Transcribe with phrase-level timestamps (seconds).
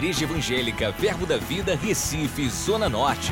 [0.00, 3.30] Igreja Evangélica Verbo da Vida, Recife, Zona Norte.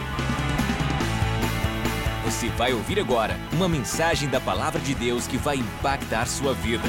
[2.27, 6.85] Você vai ouvir agora uma mensagem da Palavra de Deus que vai impactar sua vida.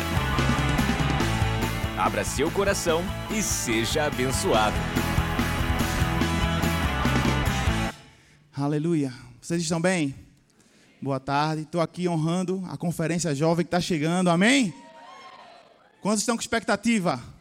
[1.97, 3.01] Abra seu coração
[3.31, 4.75] e seja abençoado.
[8.53, 9.13] Aleluia.
[9.39, 10.13] Vocês estão bem?
[11.01, 11.61] Boa tarde.
[11.61, 14.29] Estou aqui honrando a conferência jovem que está chegando.
[14.29, 14.73] Amém?
[16.01, 17.38] Quantos estão com expectativa?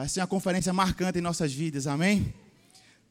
[0.00, 1.86] Vai ser uma conferência marcante em nossas vidas.
[1.86, 2.32] Amém?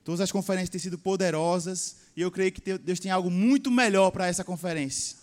[0.04, 4.10] Todas as conferências têm sido poderosas e eu creio que Deus tem algo muito melhor
[4.10, 5.16] para essa conferência.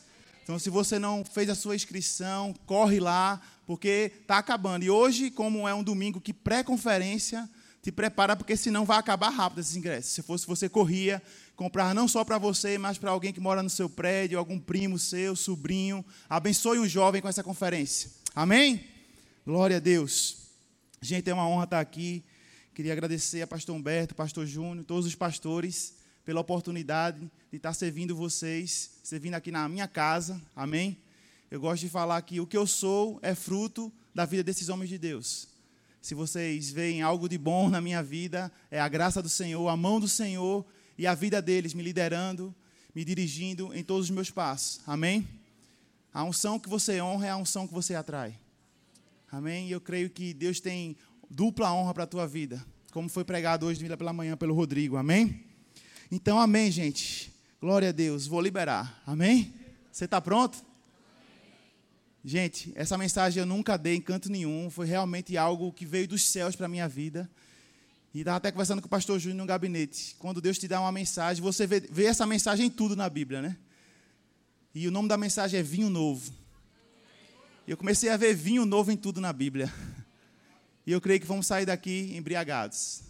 [0.45, 4.85] Então, se você não fez a sua inscrição, corre lá, porque está acabando.
[4.85, 7.51] E hoje, como é um domingo que pré-conferência,
[7.83, 10.13] te prepara, porque senão vai acabar rápido esses ingressos.
[10.13, 11.21] Se fosse você corria,
[11.57, 15.01] comprar não só para você, mas para alguém que mora no seu prédio, algum primo
[15.01, 16.05] seu, sobrinho.
[16.31, 18.09] Abençoe um jovem com essa conferência.
[18.37, 18.85] Amém?
[19.45, 20.46] Glória a Deus.
[21.01, 22.25] Gente, é uma honra estar aqui.
[22.75, 25.95] Queria agradecer a pastor Humberto, pastor Júnior, todos os pastores,
[26.25, 30.41] pela oportunidade de estar servindo vocês, servindo aqui na minha casa.
[30.55, 30.99] Amém?
[31.51, 34.89] Eu gosto de falar que o que eu sou é fruto da vida desses homens
[34.89, 35.49] de Deus.
[36.01, 39.77] Se vocês veem algo de bom na minha vida, é a graça do Senhor, a
[39.77, 40.67] mão do Senhor
[40.97, 42.55] e a vida deles me liderando,
[42.95, 44.81] me dirigindo em todos os meus passos.
[44.87, 45.29] Amém?
[46.13, 48.39] A unção que você honra é a unção que você atrai.
[49.37, 49.69] Amém?
[49.69, 50.97] E eu creio que Deus tem
[51.29, 54.97] dupla honra para a tua vida, como foi pregado hoje pela manhã pelo Rodrigo.
[54.97, 55.45] Amém?
[56.11, 57.31] Então, amém, gente.
[57.61, 58.27] Glória a Deus.
[58.27, 59.03] Vou liberar.
[59.07, 59.53] Amém?
[59.93, 60.65] Você está pronto?
[62.25, 64.71] Gente, essa mensagem eu nunca dei em canto nenhum.
[64.71, 67.31] Foi realmente algo que veio dos céus para a minha vida.
[68.15, 70.17] E estava até conversando com o pastor Júnior no gabinete.
[70.19, 73.43] Quando Deus te dá uma mensagem, você vê, vê essa mensagem em tudo na Bíblia,
[73.43, 73.59] né?
[74.75, 76.46] E o nome da mensagem é Vinho Novo.
[77.67, 79.73] E eu comecei a ver vinho novo em tudo na Bíblia.
[80.87, 83.03] E eu creio que vamos sair daqui embriagados.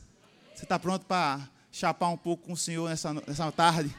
[0.54, 3.94] Você está pronto para chapar um pouco com o Senhor nessa, nessa tarde?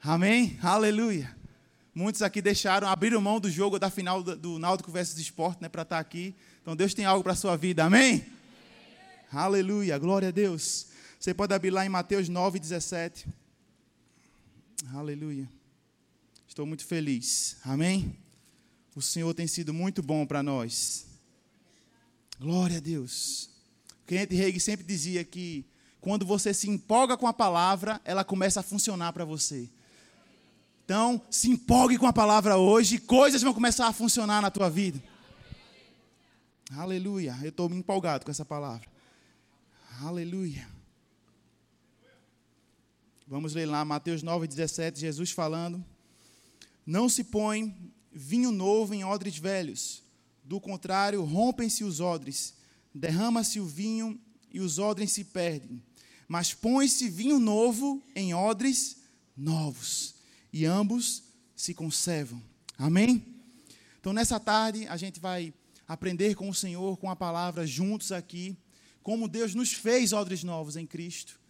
[0.00, 0.56] Amém?
[0.62, 1.36] Aleluia.
[1.92, 5.68] Muitos aqui deixaram, abriram mão do jogo da final do, do Náutico versus Esporte, né,
[5.68, 6.36] para estar aqui.
[6.62, 7.84] Então Deus tem algo para a sua vida.
[7.84, 8.24] Amém?
[9.32, 9.98] Aleluia.
[9.98, 10.86] Glória a Deus.
[11.18, 13.26] Você pode abrir lá em Mateus 9, 17.
[14.94, 15.50] Aleluia.
[16.46, 17.56] Estou muito feliz.
[17.64, 18.16] Amém?
[18.98, 21.06] O Senhor tem sido muito bom para nós.
[22.36, 23.48] Glória a Deus.
[24.02, 25.64] O Kenneth Reig sempre dizia que
[26.00, 29.70] quando você se empolga com a palavra, ela começa a funcionar para você.
[30.84, 35.00] Então, se empolgue com a palavra hoje, coisas vão começar a funcionar na tua vida.
[36.72, 37.38] Aleluia.
[37.40, 38.88] Eu estou me empolgado com essa palavra.
[40.00, 40.68] Aleluia.
[43.28, 45.84] Vamos ler lá Mateus 9, 17, Jesus falando.
[46.84, 50.02] Não se põe vinho novo em odres velhos.
[50.44, 52.54] Do contrário, rompem-se os odres,
[52.94, 54.18] derrama-se o vinho
[54.52, 55.82] e os odres se perdem.
[56.26, 58.98] Mas põe-se vinho novo em odres
[59.36, 60.14] novos,
[60.52, 61.22] e ambos
[61.54, 62.42] se conservam.
[62.76, 63.24] Amém?
[64.00, 65.52] Então, nessa tarde, a gente vai
[65.86, 68.56] aprender com o Senhor, com a palavra, juntos aqui,
[69.02, 71.40] como Deus nos fez odres novos em Cristo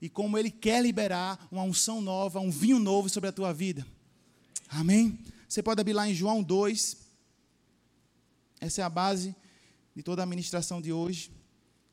[0.00, 3.86] e como Ele quer liberar uma unção nova, um vinho novo sobre a tua vida.
[4.68, 5.18] Amém?
[5.48, 6.96] Você pode abrir lá em João 2.
[8.60, 9.34] Essa é a base
[9.96, 11.32] de toda a ministração de hoje.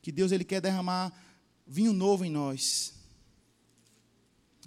[0.02, 1.12] Que Deus ele quer derramar
[1.66, 2.92] vinho novo em nós.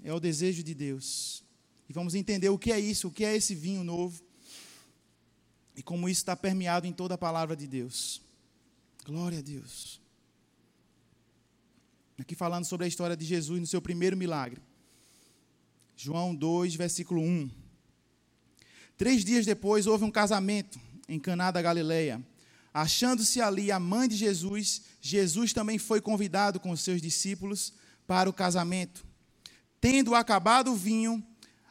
[0.04, 1.44] É o desejo de Deus.
[1.88, 4.24] E vamos entender o que é isso, o que é esse vinho novo.
[5.76, 8.22] E como isso está permeado em toda a palavra de Deus.
[9.06, 10.02] Glória a Deus.
[12.18, 14.62] Aqui falando sobre a história de Jesus no seu primeiro milagre.
[15.96, 17.69] João 2, versículo 1.
[19.00, 20.78] Três dias depois houve um casamento
[21.08, 22.22] em Caná da Galileia.
[22.74, 27.72] Achando-se ali a mãe de Jesus, Jesus também foi convidado com os seus discípulos
[28.06, 29.06] para o casamento.
[29.80, 31.26] Tendo acabado o vinho,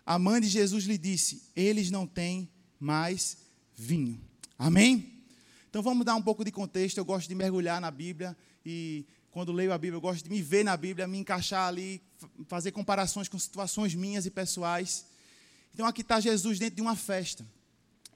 [0.07, 2.49] a mãe de Jesus lhe disse: Eles não têm
[2.81, 3.37] mais
[3.77, 4.19] vinho.
[4.59, 5.23] Amém?
[5.69, 6.97] Então vamos dar um pouco de contexto.
[6.97, 10.41] Eu gosto de mergulhar na Bíblia e quando leio a Bíblia, eu gosto de me
[10.41, 12.01] ver na Bíblia, me encaixar ali,
[12.47, 15.05] fazer comparações com situações minhas e pessoais.
[15.73, 17.47] Então aqui está Jesus dentro de uma festa.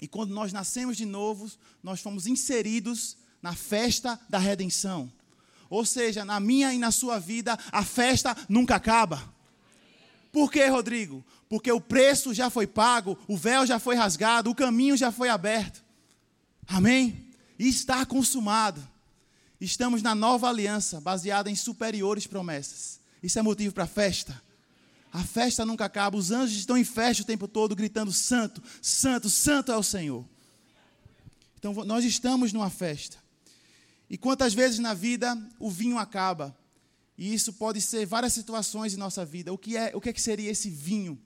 [0.00, 1.50] E quando nós nascemos de novo,
[1.82, 5.12] nós fomos inseridos na festa da redenção.
[5.70, 9.32] Ou seja, na minha e na sua vida, a festa nunca acaba.
[10.31, 11.25] Por quê, Rodrigo?
[11.49, 15.28] Porque o preço já foi pago, o véu já foi rasgado, o caminho já foi
[15.28, 15.84] aberto.
[16.66, 17.28] Amém?
[17.58, 18.87] E está consumado.
[19.60, 23.00] Estamos na nova aliança, baseada em superiores promessas.
[23.22, 24.43] Isso é motivo para festa.
[25.12, 26.16] A festa nunca acaba.
[26.16, 30.26] Os anjos estão em festa o tempo todo, gritando: Santo, Santo, Santo é o Senhor.
[31.58, 33.18] Então nós estamos numa festa.
[34.08, 36.56] E quantas vezes na vida o vinho acaba?
[37.16, 39.52] E isso pode ser várias situações em nossa vida.
[39.52, 41.20] O que é, o que, é que seria esse vinho?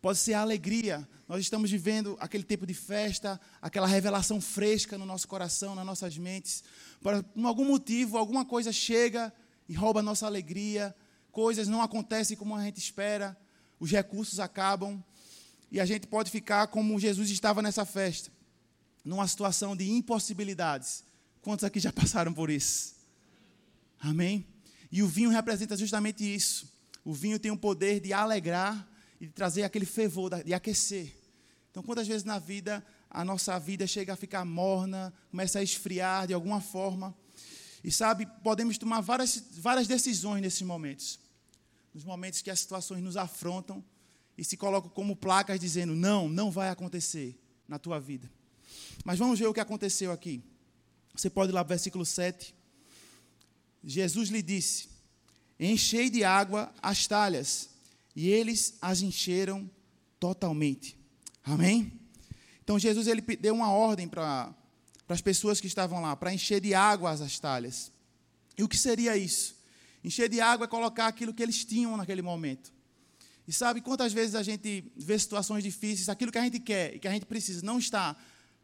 [0.00, 1.08] Pode ser a alegria.
[1.26, 6.16] Nós estamos vivendo aquele tempo de festa, aquela revelação fresca no nosso coração, nas nossas
[6.16, 6.62] mentes.
[7.00, 9.32] Por, algum motivo, alguma coisa chega
[9.68, 10.94] e rouba a nossa alegria.
[11.36, 13.36] Coisas não acontecem como a gente espera.
[13.78, 15.04] Os recursos acabam.
[15.70, 18.32] E a gente pode ficar como Jesus estava nessa festa,
[19.04, 21.04] numa situação de impossibilidades.
[21.42, 22.94] Quantos aqui já passaram por isso?
[24.00, 24.46] Amém?
[24.90, 26.72] E o vinho representa justamente isso.
[27.04, 28.88] O vinho tem o poder de alegrar
[29.20, 31.14] e de trazer aquele fervor, de aquecer.
[31.70, 36.28] Então, quantas vezes na vida a nossa vida chega a ficar morna, começa a esfriar
[36.28, 37.14] de alguma forma.
[37.84, 41.25] E sabe, podemos tomar várias, várias decisões nesses momentos.
[41.96, 43.82] Nos momentos que as situações nos afrontam
[44.36, 48.30] e se colocam como placas dizendo: não, não vai acontecer na tua vida.
[49.02, 50.44] Mas vamos ver o que aconteceu aqui.
[51.14, 52.54] Você pode ir lá para versículo 7.
[53.82, 54.90] Jesus lhe disse:
[55.58, 57.70] Enchei de água as talhas,
[58.14, 59.70] e eles as encheram
[60.20, 60.98] totalmente.
[61.42, 61.98] Amém?
[62.62, 64.54] Então Jesus ele deu uma ordem para
[65.08, 67.90] as pessoas que estavam lá, para encher de água as talhas.
[68.54, 69.55] E o que seria isso?
[70.06, 72.72] Encher de água é colocar aquilo que eles tinham naquele momento.
[73.44, 77.00] E sabe quantas vezes a gente vê situações difíceis, aquilo que a gente quer e
[77.00, 78.14] que a gente precisa não está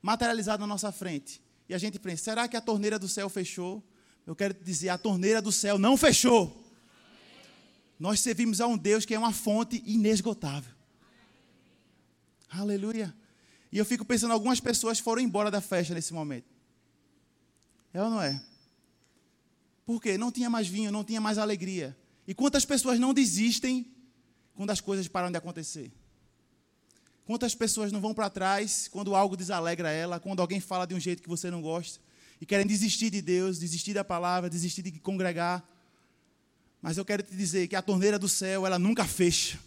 [0.00, 1.42] materializado na nossa frente.
[1.68, 3.82] E a gente pensa, será que a torneira do céu fechou?
[4.24, 6.64] Eu quero te dizer, a torneira do céu não fechou.
[7.98, 10.72] Nós servimos a um Deus que é uma fonte inesgotável.
[12.48, 13.12] Aleluia.
[13.72, 16.46] E eu fico pensando, algumas pessoas foram embora da festa nesse momento.
[17.92, 18.40] É ou não é?
[19.84, 20.17] Por quê?
[20.17, 21.96] Não tinha mais vinho, não tinha mais alegria.
[22.26, 23.87] E quantas pessoas não desistem
[24.55, 25.93] quando as coisas param de acontecer?
[27.25, 31.00] Quantas pessoas não vão para trás quando algo desalegra ela, quando alguém fala de um
[31.00, 32.00] jeito que você não gosta,
[32.40, 35.67] e querem desistir de Deus, desistir da palavra, desistir de congregar?
[36.81, 39.58] Mas eu quero te dizer que a torneira do céu, ela nunca fecha.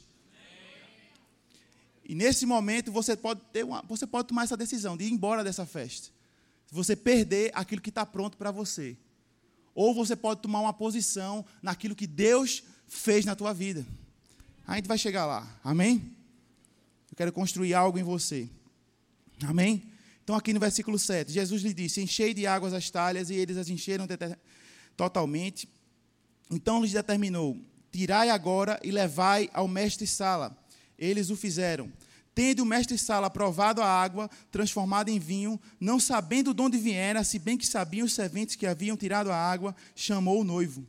[2.03, 5.43] E nesse momento você pode ter uma, você pode tomar essa decisão de ir embora
[5.43, 6.09] dessa festa.
[6.69, 8.97] Você perder aquilo que está pronto para você.
[9.75, 13.85] Ou você pode tomar uma posição naquilo que Deus fez na tua vida.
[14.65, 15.47] A gente vai chegar lá.
[15.63, 16.15] Amém?
[17.11, 18.49] Eu quero construir algo em você.
[19.43, 19.83] Amém?
[20.23, 23.57] Então, aqui no versículo 7, Jesus lhe disse: Enchei de águas as talhas, e eles
[23.57, 24.07] as encheram
[24.97, 25.69] totalmente.
[26.49, 27.57] Então lhes determinou:
[27.91, 30.57] Tirai agora e levai ao mestre-sala.
[30.97, 31.91] Eles o fizeram.
[32.35, 37.39] Tendo o mestre-sala provado a água, transformada em vinho, não sabendo de onde viera, se
[37.39, 40.85] bem que sabiam os serventes que haviam tirado a água, chamou o noivo.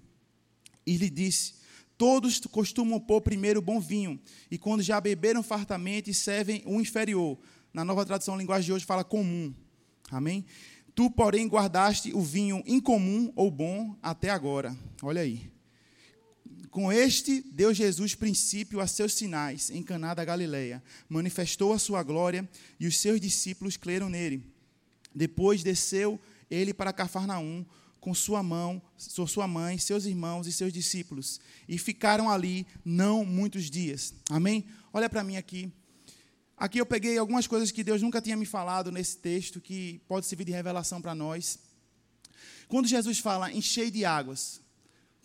[0.84, 1.54] E lhe disse:
[1.96, 4.20] Todos costumam pôr primeiro bom vinho,
[4.50, 7.38] e quando já beberam fartamente, servem o inferior.
[7.72, 9.54] Na nova tradução, linguagem de hoje fala comum.
[10.10, 10.44] Amém?
[10.96, 14.76] Tu, porém, guardaste o vinho incomum ou bom até agora.
[15.00, 15.48] Olha aí.
[16.76, 20.82] Com este deu Jesus princípio a seus sinais em Caná da Galileia.
[21.08, 22.46] Manifestou a sua glória
[22.78, 24.44] e os seus discípulos creram nele.
[25.14, 26.20] Depois desceu
[26.50, 27.64] ele para Cafarnaum
[27.98, 33.70] com sua mão, sua mãe, seus irmãos e seus discípulos, e ficaram ali não muitos
[33.70, 34.12] dias.
[34.28, 34.66] Amém?
[34.92, 35.72] Olha para mim aqui.
[36.58, 40.26] Aqui eu peguei algumas coisas que Deus nunca tinha me falado nesse texto, que pode
[40.26, 41.58] servir de revelação para nós.
[42.68, 44.60] Quando Jesus fala enchei de águas,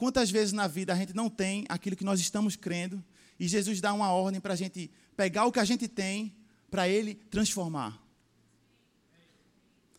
[0.02, 3.06] quantas vezes na vida a gente não tem aquilo que nós estamos crendo,
[3.40, 6.36] e Jesus dá uma ordem para a gente pegar o que a gente tem,
[6.72, 8.02] para Ele transformar.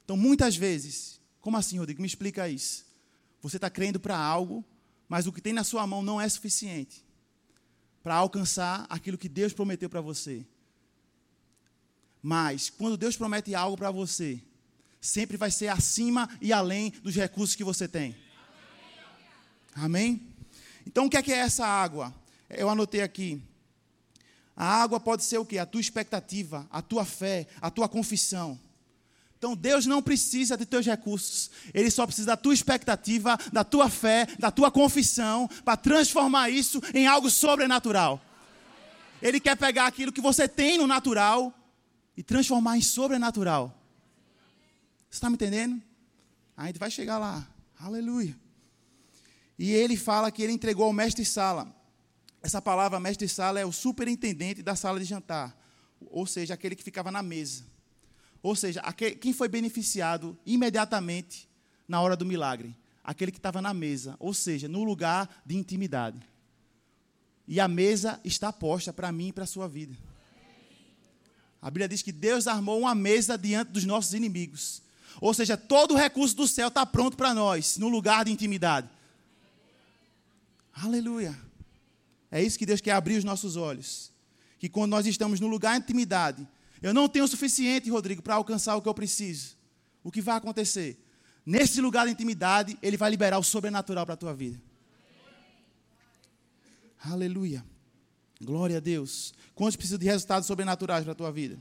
[0.04, 2.02] Então, muitas vezes, como assim, Rodrigo?
[2.02, 2.84] Me explica isso.
[3.40, 4.64] Você está crendo para algo,
[5.08, 7.06] mas o que tem na sua mão não é suficiente
[8.02, 10.44] para alcançar aquilo que Deus prometeu para você.
[12.20, 14.42] Mas, quando Deus promete algo para você,
[15.00, 18.16] sempre vai ser acima e além dos recursos que você tem.
[19.74, 20.26] Amém?
[20.86, 22.14] Então, o que é, que é essa água?
[22.48, 23.42] Eu anotei aqui.
[24.56, 25.58] A água pode ser o que?
[25.58, 28.58] A tua expectativa, a tua fé, a tua confissão.
[29.42, 33.90] Então Deus não precisa de teus recursos, Ele só precisa da tua expectativa, da tua
[33.90, 38.24] fé, da tua confissão, para transformar isso em algo sobrenatural.
[39.20, 41.52] Ele quer pegar aquilo que você tem no natural
[42.16, 43.76] e transformar em sobrenatural.
[45.10, 45.82] Você está me entendendo?
[46.56, 47.44] A gente vai chegar lá.
[47.80, 48.36] Aleluia.
[49.58, 51.74] E ele fala que ele entregou ao mestre-sala.
[52.42, 55.56] Essa palavra mestre-sala é o superintendente da sala de jantar.
[56.10, 57.64] Ou seja, aquele que ficava na mesa.
[58.42, 61.48] Ou seja, aquele, quem foi beneficiado imediatamente
[61.86, 62.76] na hora do milagre?
[63.04, 64.16] Aquele que estava na mesa.
[64.18, 66.20] Ou seja, no lugar de intimidade.
[67.46, 69.96] E a mesa está posta para mim e para a sua vida.
[71.60, 74.82] A Bíblia diz que Deus armou uma mesa diante dos nossos inimigos.
[75.20, 78.88] Ou seja, todo o recurso do céu está pronto para nós, no lugar de intimidade.
[80.72, 81.38] Aleluia.
[82.30, 84.10] É isso que Deus quer abrir os nossos olhos.
[84.58, 86.48] Que quando nós estamos no lugar de intimidade,
[86.80, 89.56] eu não tenho o suficiente, Rodrigo, para alcançar o que eu preciso.
[90.02, 90.98] O que vai acontecer?
[91.44, 94.60] Nesse lugar de intimidade, Ele vai liberar o sobrenatural para a tua vida.
[97.04, 97.64] Aleluia.
[98.40, 99.34] Glória a Deus.
[99.54, 101.60] Quantos precisam de resultados sobrenaturais para a tua vida?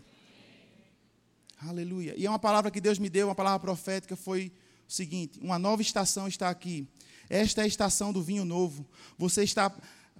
[1.60, 2.16] Aleluia.
[2.18, 4.52] E é uma palavra que Deus me deu, uma palavra profética, foi
[4.88, 6.88] o seguinte: uma nova estação está aqui.
[7.32, 8.86] Esta é a estação do vinho novo.
[9.18, 9.74] Você está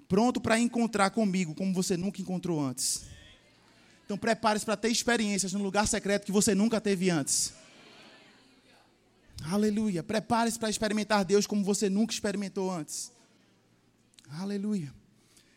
[0.08, 3.04] pronto para encontrar comigo como você nunca encontrou antes.
[4.06, 7.52] Então prepare-se para ter experiências no lugar secreto que você nunca teve antes.
[9.44, 10.02] Aleluia.
[10.02, 13.12] Prepare-se para experimentar Deus como você nunca experimentou antes.
[14.30, 14.90] Aleluia.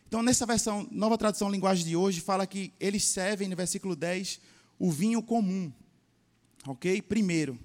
[0.06, 4.40] Então, nessa versão, nova tradução linguagem de hoje, fala que eles servem, no versículo 10,
[4.78, 5.72] o vinho comum.
[6.66, 7.00] Ok?
[7.00, 7.58] Primeiro.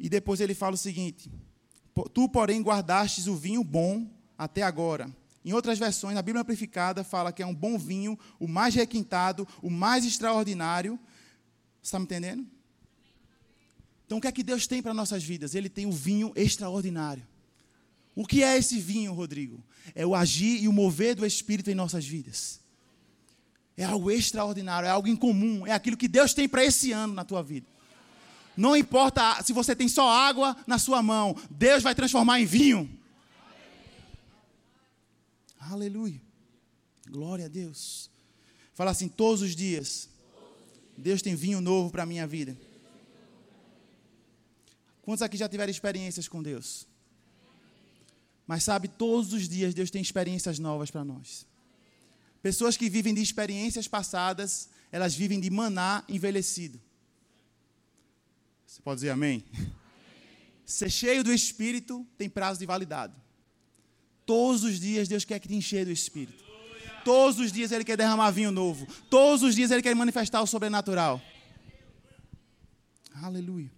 [0.00, 1.30] E depois ele fala o seguinte:
[2.12, 4.06] Tu, porém, guardastes o vinho bom
[4.36, 5.10] até agora.
[5.44, 9.46] Em outras versões, na Bíblia Amplificada, fala que é um bom vinho, o mais requintado,
[9.60, 10.98] o mais extraordinário.
[11.82, 12.46] Você está me entendendo?
[14.06, 15.54] Então, o que é que Deus tem para nossas vidas?
[15.54, 17.26] Ele tem o vinho extraordinário.
[18.14, 19.62] O que é esse vinho, Rodrigo?
[19.94, 22.60] É o agir e o mover do Espírito em nossas vidas.
[23.76, 27.24] É algo extraordinário, é algo incomum, é aquilo que Deus tem para esse ano na
[27.24, 27.71] tua vida.
[28.56, 32.98] Não importa se você tem só água na sua mão, Deus vai transformar em vinho.
[35.58, 36.20] Aleluia.
[37.08, 38.10] Glória a Deus.
[38.74, 40.08] Fala assim, todos os dias,
[40.96, 42.56] Deus tem vinho novo para a minha vida.
[45.02, 46.86] Quantos aqui já tiveram experiências com Deus?
[48.46, 51.46] Mas sabe, todos os dias Deus tem experiências novas para nós.
[52.42, 56.80] Pessoas que vivem de experiências passadas, elas vivem de maná envelhecido.
[58.72, 59.44] Você pode dizer amém?
[59.52, 59.72] amém?
[60.64, 63.12] Ser cheio do Espírito tem prazo de validade.
[64.24, 66.42] Todos os dias Deus quer que te encher do Espírito.
[67.04, 68.86] Todos os dias Ele quer derramar vinho novo.
[69.10, 71.20] Todos os dias Ele quer manifestar o sobrenatural.
[73.22, 73.70] Aleluia.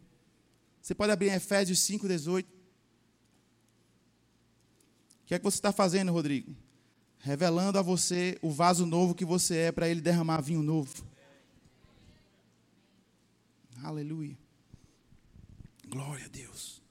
[0.81, 2.45] Você pode abrir em Efésios 5,18.
[2.45, 2.47] O
[5.27, 6.55] que é que você está fazendo, Rodrigo?
[7.19, 11.05] Revelando a você o vaso novo que você é para ele derramar vinho novo.
[13.83, 14.44] Aleluia.
[15.95, 16.83] Glória a Deus.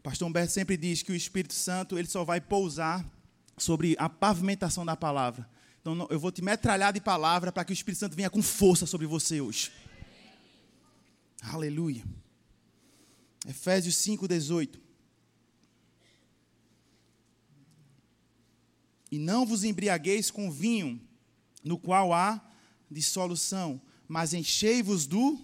[0.00, 3.04] Pastor Humberto sempre diz que o Espírito Santo ele só vai pousar
[3.58, 5.50] sobre a pavimentação da palavra.
[5.80, 8.86] Então eu vou te metralhar de palavra para que o Espírito Santo venha com força
[8.86, 9.72] sobre você hoje.
[11.42, 12.04] Aleluia.
[13.44, 14.78] Efésios 5,18.
[19.10, 21.00] E não vos embriagueis com vinho,
[21.64, 22.40] no qual há
[22.90, 25.38] dissolução, mas enchei-vos do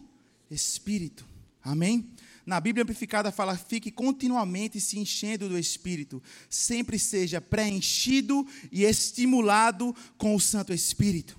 [0.50, 1.26] Espírito.
[1.62, 2.10] Amém?
[2.44, 9.94] Na Bíblia Amplificada fala: fique continuamente se enchendo do Espírito, sempre seja preenchido e estimulado
[10.16, 11.36] com o Santo Espírito.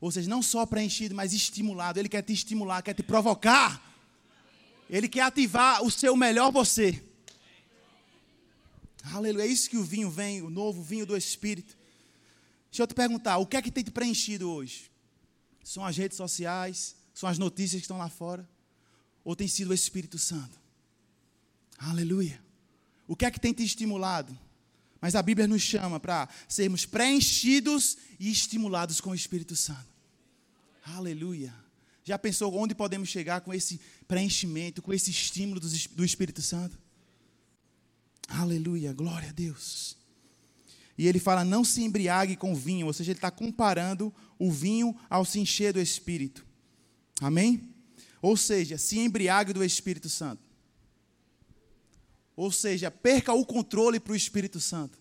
[0.00, 1.98] Ou seja, não só preenchido, mas estimulado.
[1.98, 3.82] Ele quer te estimular, quer te provocar.
[4.88, 7.02] Ele quer ativar o seu melhor você.
[9.02, 9.44] Aleluia.
[9.44, 11.76] É isso que o vinho vem, o novo vinho do Espírito.
[12.70, 14.90] Deixa eu te perguntar, o que é que tem te preenchido hoje?
[15.62, 16.96] São as redes sociais?
[17.14, 18.48] São as notícias que estão lá fora?
[19.24, 20.58] Ou tem sido o Espírito Santo?
[21.78, 22.42] Aleluia.
[23.06, 24.38] O que é que tem te estimulado?
[25.00, 29.86] Mas a Bíblia nos chama para sermos preenchidos e estimulados com o Espírito Santo.
[30.84, 31.54] Aleluia.
[32.04, 36.78] Já pensou onde podemos chegar com esse preenchimento, com esse estímulo do Espírito Santo?
[38.28, 39.96] Aleluia, glória a Deus.
[40.96, 44.94] E ele fala: não se embriague com vinho, ou seja, ele está comparando o vinho
[45.08, 46.46] ao se encher do Espírito.
[47.20, 47.74] Amém?
[48.20, 50.42] Ou seja, se embriague do Espírito Santo.
[52.36, 54.98] Ou seja, perca o controle para o Espírito Santo.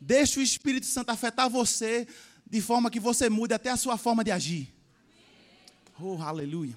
[0.00, 2.06] Deixe o Espírito Santo afetar você
[2.48, 4.74] de forma que você mude até a sua forma de agir.
[5.98, 6.76] Oh, aleluia.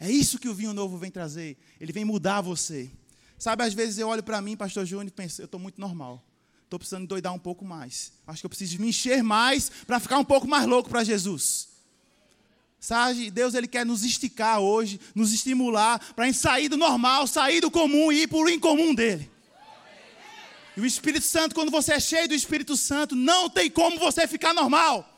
[0.00, 1.58] É isso que o vinho novo vem trazer.
[1.78, 2.90] Ele vem mudar você.
[3.38, 6.24] Sabe, às vezes eu olho para mim, pastor Júnior, e penso, eu estou muito normal.
[6.64, 8.12] Estou precisando doidar um pouco mais.
[8.26, 11.68] Acho que eu preciso me encher mais para ficar um pouco mais louco para Jesus.
[12.80, 17.70] Sabe, Deus ele quer nos esticar hoje, nos estimular para sair do normal, sair do
[17.70, 19.30] comum e ir para o incomum dele.
[20.76, 24.26] E o Espírito Santo, quando você é cheio do Espírito Santo, não tem como você
[24.26, 25.08] ficar normal.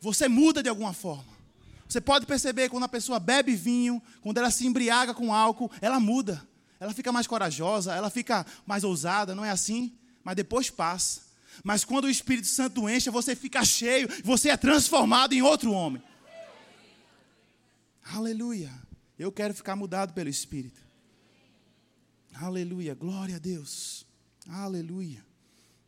[0.00, 1.31] Você muda de alguma forma.
[1.92, 6.00] Você pode perceber quando a pessoa bebe vinho, quando ela se embriaga com álcool, ela
[6.00, 6.42] muda.
[6.80, 9.96] Ela fica mais corajosa, ela fica mais ousada, não é assim?
[10.24, 11.22] mas depois passa.
[11.62, 16.02] Mas quando o Espírito Santo enche, você fica cheio, você é transformado em outro homem.
[18.04, 18.72] Aleluia.
[19.18, 20.80] Eu quero ficar mudado pelo Espírito.
[22.34, 22.94] Aleluia.
[22.94, 24.06] Glória a Deus.
[24.48, 25.24] Aleluia.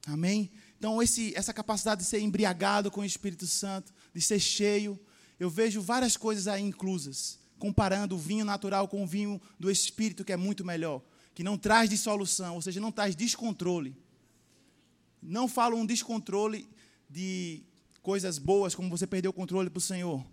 [0.07, 0.53] Amém?
[0.79, 5.01] Então, esse, essa capacidade de ser embriagado com o Espírito Santo, de ser cheio,
[5.39, 10.25] eu vejo várias coisas aí inclusas, comparando o vinho natural com o vinho do Espírito,
[10.25, 11.03] que é muito melhor,
[11.35, 13.97] que não traz dissolução, ou seja, não traz descontrole.
[15.23, 16.69] Não falo um descontrole
[17.09, 17.63] de
[18.03, 20.25] coisas boas, como você perder o controle para o Senhor.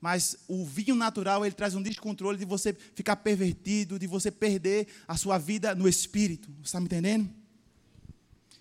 [0.00, 4.86] Mas o vinho natural, ele traz um descontrole de você ficar pervertido, de você perder
[5.06, 6.48] a sua vida no espírito.
[6.58, 7.30] Você está me entendendo?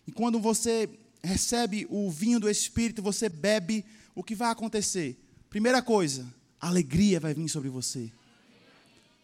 [0.06, 0.90] E quando você
[1.24, 5.18] recebe o vinho do espírito, você bebe, o que vai acontecer?
[5.50, 8.12] Primeira coisa, alegria vai vir sobre você.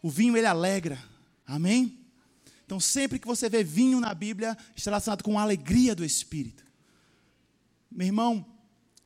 [0.02, 1.02] O vinho, ele alegra.
[1.46, 2.00] Amém?
[2.66, 6.64] Então, sempre que você vê vinho na Bíblia, está relacionado com a alegria do Espírito.
[7.92, 8.46] Meu irmão,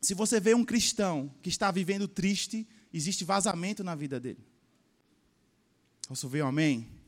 [0.02, 4.40] se você vê um cristão que está vivendo triste, existe vazamento na vida dele.
[6.08, 6.76] Posso ver um amém?
[6.76, 7.00] amém?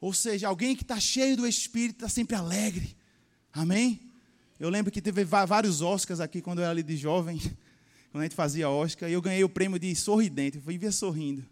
[0.00, 2.96] Ou seja, alguém que está cheio do Espírito está sempre alegre.
[3.52, 4.00] Amém?
[4.58, 7.40] Eu lembro que teve vários Oscars aqui quando eu era ali de jovem,
[8.18, 11.46] quando a gente fazia Oscar, e eu ganhei o prêmio de sorridente, eu vivia sorrindo.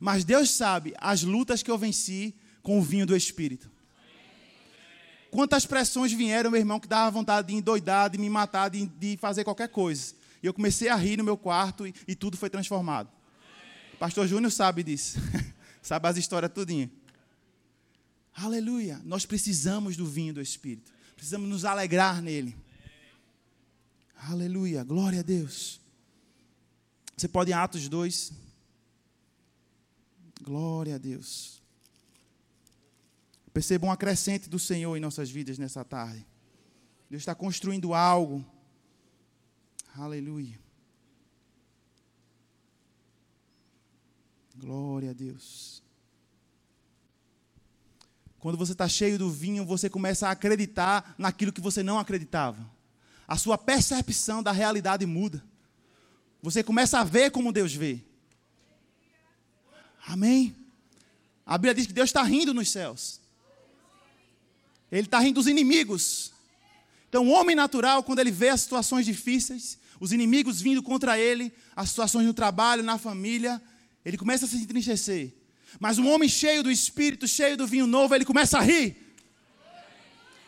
[0.00, 3.70] Mas Deus sabe as lutas que eu venci com o vinho do Espírito.
[5.30, 9.18] Quantas pressões vieram, meu irmão, que dava vontade de endoidar, de me matar, de, de
[9.18, 10.14] fazer qualquer coisa.
[10.42, 13.10] E eu comecei a rir no meu quarto e, e tudo foi transformado.
[13.92, 15.18] O pastor Júnior sabe disso.
[15.82, 16.90] sabe as histórias tudinho.
[18.34, 18.98] Aleluia.
[19.04, 20.90] Nós precisamos do vinho do Espírito.
[21.14, 22.56] Precisamos nos alegrar nele.
[24.16, 24.82] Aleluia.
[24.82, 25.78] Glória a Deus.
[27.18, 28.32] Você pode em Atos 2.
[30.40, 31.60] Glória a Deus.
[33.52, 36.24] Percebam um acrescente do Senhor em nossas vidas nessa tarde.
[37.10, 38.46] Deus está construindo algo.
[39.96, 40.60] Aleluia.
[44.56, 45.82] Glória a Deus.
[48.38, 52.64] Quando você está cheio do vinho, você começa a acreditar naquilo que você não acreditava.
[53.26, 55.42] A sua percepção da realidade muda.
[56.42, 58.00] Você começa a ver como Deus vê.
[60.06, 60.54] Amém?
[61.44, 63.20] A Bíblia diz que Deus está rindo nos céus.
[64.90, 66.32] Ele está rindo dos inimigos.
[67.08, 71.52] Então, o homem natural, quando ele vê as situações difíceis, os inimigos vindo contra ele,
[71.74, 73.60] as situações no trabalho, na família,
[74.04, 75.34] ele começa a se entristecer.
[75.78, 78.96] Mas um homem cheio do espírito, cheio do vinho novo, ele começa a rir.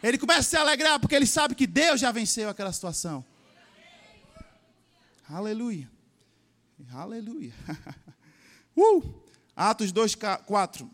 [0.03, 3.25] Ele começa a se alegrar porque ele sabe que Deus já venceu aquela situação.
[5.33, 5.89] Aleluia.
[6.93, 7.55] Aleluia.
[8.77, 9.23] uh!
[9.55, 10.91] Atos 2, 4.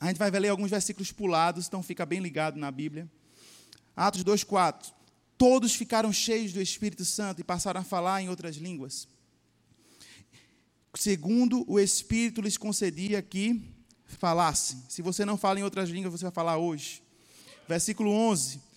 [0.00, 3.10] A gente vai ler alguns versículos pulados, então fica bem ligado na Bíblia.
[3.94, 4.90] Atos 2,4.
[5.36, 9.06] Todos ficaram cheios do Espírito Santo e passaram a falar em outras línguas.
[10.94, 13.62] Segundo o Espírito lhes concedia que
[14.06, 14.82] falassem.
[14.88, 17.02] Se você não fala em outras línguas, você vai falar hoje.
[17.68, 18.71] Versículo 11.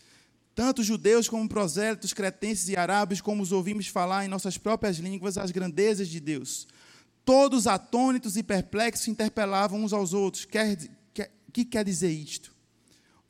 [0.55, 5.37] Tanto judeus como prosélitos, cretenses e árabes, como os ouvimos falar em nossas próprias línguas
[5.37, 6.67] as grandezas de Deus.
[7.23, 10.77] Todos atônitos e perplexos interpelavam uns aos outros, quer
[11.55, 12.53] que quer dizer isto?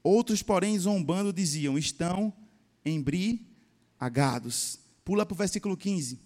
[0.01, 2.33] Outros, porém, zombando, diziam: estão
[2.83, 4.79] embriagados.
[5.03, 6.19] Pula para o versículo 15.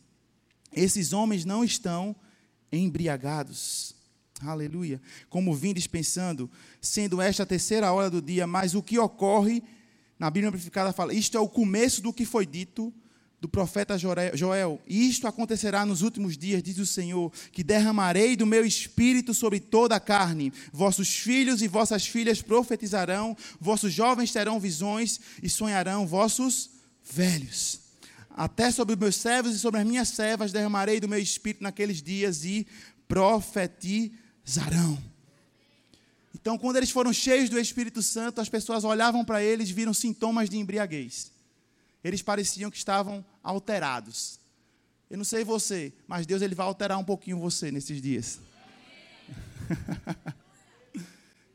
[0.72, 2.16] Esses homens não estão
[2.72, 3.94] embriagados.
[4.40, 5.02] Aleluia.
[5.30, 6.50] Como vim dispensando,
[6.82, 9.62] sendo esta a terceira hora do dia, mas o que ocorre,
[10.20, 12.94] na Bíblia Amplificada fala, isto é o começo do que foi dito
[13.40, 18.66] do profeta Joel: Isto acontecerá nos últimos dias, diz o Senhor, que derramarei do meu
[18.66, 20.52] espírito sobre toda a carne.
[20.74, 26.72] Vossos filhos e vossas filhas profetizarão, vossos jovens terão visões e sonharão vossos
[27.04, 27.80] velhos.
[28.30, 32.44] Até sobre meus servos e sobre as minhas servas derramarei do meu espírito naqueles dias
[32.44, 32.68] e
[33.08, 35.09] profetizarão.
[36.42, 39.94] Então, quando eles foram cheios do Espírito Santo, as pessoas olhavam para eles e viram
[39.94, 41.32] sintomas de embriaguez
[42.04, 44.40] eles pareciam que estavam alterados.
[45.10, 48.40] Eu não sei você, mas Deus ele vai alterar um pouquinho você nesses dias.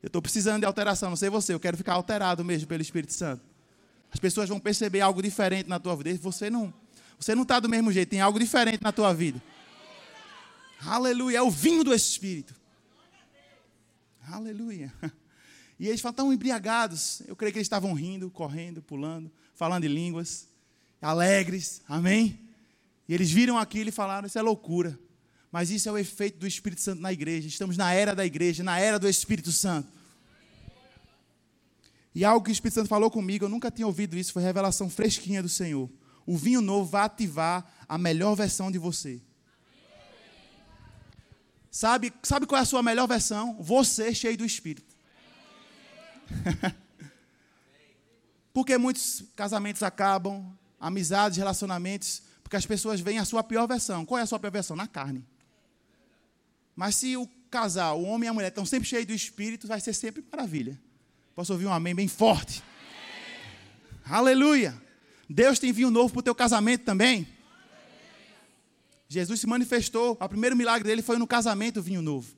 [0.02, 3.12] eu estou precisando de alteração, não sei você, eu quero ficar alterado mesmo pelo Espírito
[3.12, 3.42] Santo.
[4.12, 6.14] As pessoas vão perceber algo diferente na tua vida.
[6.20, 6.72] Você não,
[7.18, 9.42] você não está do mesmo jeito, tem algo diferente na tua vida.
[10.84, 12.54] Aleluia, é o vinho do Espírito.
[14.28, 14.92] Aleluia.
[15.76, 17.20] E eles falam, estão embriagados.
[17.26, 20.48] Eu creio que eles estavam rindo, correndo, pulando falando em línguas,
[21.00, 22.40] alegres, amém?
[23.08, 24.98] E eles viram aquilo e falaram: Isso é loucura.
[25.50, 27.46] Mas isso é o efeito do Espírito Santo na igreja.
[27.46, 29.88] Estamos na era da igreja, na era do Espírito Santo.
[32.12, 34.90] E algo que o Espírito Santo falou comigo, eu nunca tinha ouvido isso, foi revelação
[34.90, 35.88] fresquinha do Senhor.
[36.26, 39.20] O vinho novo vai ativar a melhor versão de você.
[41.74, 43.56] Sabe, sabe qual é a sua melhor versão?
[43.58, 44.94] Você cheio do Espírito.
[48.54, 54.06] Porque muitos casamentos acabam, amizades, relacionamentos, porque as pessoas veem a sua pior versão.
[54.06, 54.76] Qual é a sua pior versão?
[54.76, 55.26] Na carne.
[56.76, 59.80] Mas se o casal, o homem e a mulher, estão sempre cheios do Espírito, vai
[59.80, 60.80] ser sempre maravilha.
[61.34, 62.62] Posso ouvir um amém bem forte?
[64.04, 64.16] Amém.
[64.16, 64.80] Aleluia!
[65.28, 67.33] Deus tem vinho novo para o teu casamento também.
[69.08, 72.34] Jesus se manifestou, o primeiro milagre dele foi no casamento, vinho novo.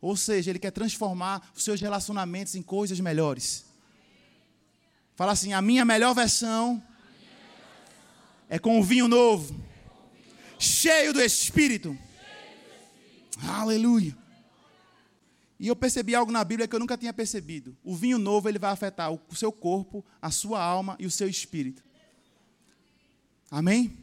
[0.00, 3.64] Ou seja, ele quer transformar os seus relacionamentos em coisas melhores.
[5.14, 6.82] Fala assim: a minha melhor versão
[8.48, 9.54] é com o vinho novo,
[10.58, 11.96] cheio do Espírito.
[13.42, 14.16] Aleluia.
[15.60, 17.76] E eu percebi algo na Bíblia que eu nunca tinha percebido.
[17.84, 21.28] O vinho novo ele vai afetar o seu corpo, a sua alma e o seu
[21.28, 21.84] espírito.
[23.50, 23.99] Amém?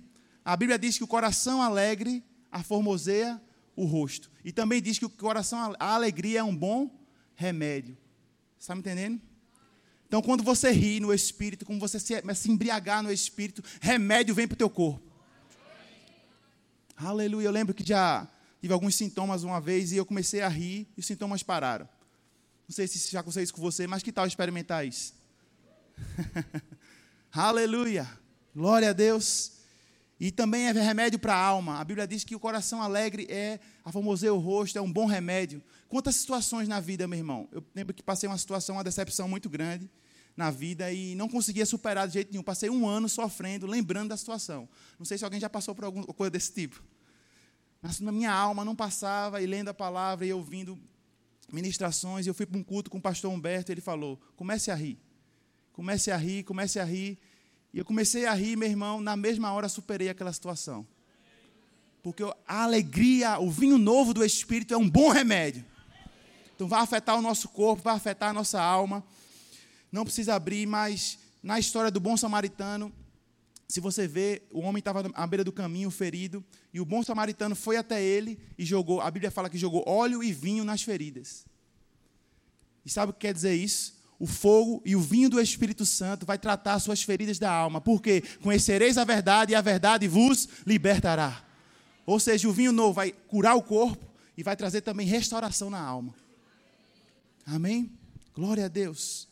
[0.47, 3.41] A Bíblia diz que o coração alegre aformoseia
[3.75, 4.31] o rosto.
[4.45, 6.89] E também diz que o coração, a alegria é um bom
[7.35, 7.97] remédio.
[8.57, 9.21] Está me entendendo?
[10.07, 14.47] Então, quando você ri no espírito, quando você se, se embriagar no espírito, remédio vem
[14.47, 15.11] para o teu corpo.
[16.95, 17.47] Aleluia.
[17.47, 18.25] Eu lembro que já
[18.61, 21.89] tive alguns sintomas uma vez e eu comecei a rir e os sintomas pararam.
[22.69, 25.13] Não sei se já aconteceu isso com você, mas que tal experimentar isso?
[27.33, 28.07] Aleluia.
[28.55, 29.56] Glória a Deus.
[30.19, 31.79] E também é remédio para a alma.
[31.79, 35.05] A Bíblia diz que o coração alegre é a formoseia o rosto, é um bom
[35.05, 35.61] remédio.
[35.87, 37.47] Quantas situações na vida, meu irmão?
[37.51, 39.89] Eu lembro que passei uma situação, uma decepção muito grande
[40.35, 42.43] na vida e não conseguia superar de jeito nenhum.
[42.43, 44.67] Passei um ano sofrendo, lembrando da situação.
[44.97, 46.83] Não sei se alguém já passou por alguma coisa desse tipo.
[47.81, 50.79] Mas na minha alma não passava, e lendo a palavra e ouvindo
[51.51, 52.25] ministrações.
[52.25, 54.99] Eu fui para um culto com o pastor Humberto e ele falou: comece a rir.
[55.73, 57.19] Comece a rir, comece a rir.
[57.73, 60.87] E eu comecei a rir, meu irmão, na mesma hora superei aquela situação.
[62.01, 65.65] Porque a alegria, o vinho novo do Espírito é um bom remédio.
[66.55, 69.03] Então vai afetar o nosso corpo, vai afetar a nossa alma.
[69.91, 72.91] Não precisa abrir, mas na história do bom samaritano,
[73.67, 77.55] se você vê, o homem estava à beira do caminho, ferido, e o bom samaritano
[77.55, 81.45] foi até ele e jogou, a Bíblia fala que jogou óleo e vinho nas feridas.
[82.85, 83.96] E sabe o que quer dizer isso?
[84.19, 87.79] O fogo e o vinho do Espírito Santo vai tratar as suas feridas da alma,
[87.79, 91.45] porque conhecereis a verdade e a verdade vos libertará.
[92.05, 95.79] Ou seja, o vinho novo vai curar o corpo e vai trazer também restauração na
[95.79, 96.15] alma.
[97.45, 97.91] Amém?
[98.33, 99.27] Glória a Deus.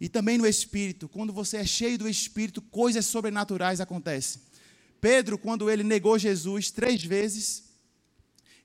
[0.00, 4.42] E também no Espírito, quando você é cheio do Espírito, coisas sobrenaturais acontecem.
[5.00, 7.64] Pedro, quando ele negou Jesus três vezes,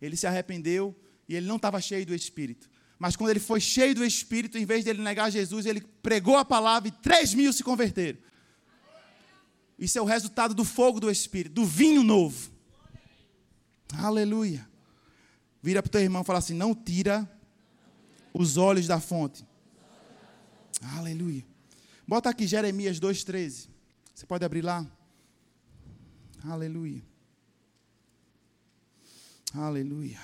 [0.02, 0.96] ele se arrependeu
[1.28, 2.70] e ele não estava cheio do Espírito.
[3.02, 6.38] Mas quando ele foi cheio do Espírito, em vez de ele negar Jesus, ele pregou
[6.38, 8.20] a palavra e três mil se converteram.
[9.80, 12.52] Isso é o resultado do fogo do Espírito, do vinho novo.
[13.98, 14.70] Aleluia.
[15.64, 17.28] Vira para o teu irmão e fala assim: não tira
[18.32, 19.44] os olhos da fonte.
[20.96, 21.44] Aleluia.
[22.08, 23.68] Bota aqui Jeremias 2,13.
[24.14, 24.86] Você pode abrir lá?
[26.44, 27.02] Aleluia.
[29.56, 30.20] Aleluia.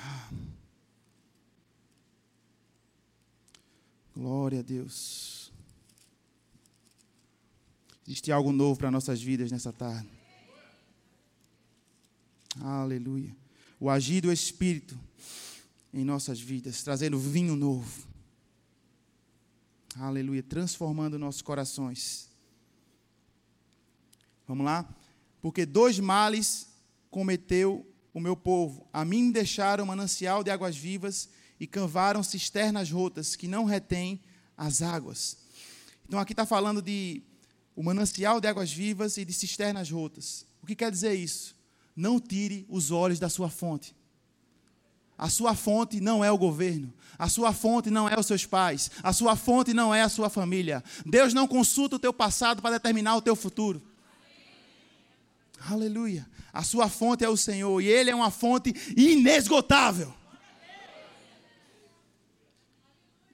[4.17, 5.53] Glória a Deus.
[8.03, 10.09] Existe algo novo para nossas vidas nessa tarde.
[12.59, 13.37] Aleluia.
[13.79, 14.99] O agir do Espírito
[15.93, 18.07] em nossas vidas, trazendo vinho novo.
[19.95, 20.41] Aleluia.
[20.41, 22.27] Transformando nossos corações.
[24.47, 24.89] Vamos lá?
[25.39, 26.69] Porque dois males
[27.11, 28.87] cometeu o meu povo.
[28.91, 34.19] A mim deixaram manancial de águas vivas e cavaram cisternas rotas que não retêm
[34.55, 35.37] as águas.
[36.07, 37.21] Então aqui está falando de
[37.75, 40.45] o manancial de águas vivas e de cisternas rotas.
[40.61, 41.55] O que quer dizer isso?
[41.95, 43.95] Não tire os olhos da sua fonte.
[45.17, 46.93] A sua fonte não é o governo.
[47.17, 48.91] A sua fonte não é os seus pais.
[49.01, 50.83] A sua fonte não é a sua família.
[51.05, 53.81] Deus não consulta o teu passado para determinar o teu futuro.
[55.67, 56.27] Aleluia.
[56.53, 60.13] A sua fonte é o Senhor e Ele é uma fonte inesgotável.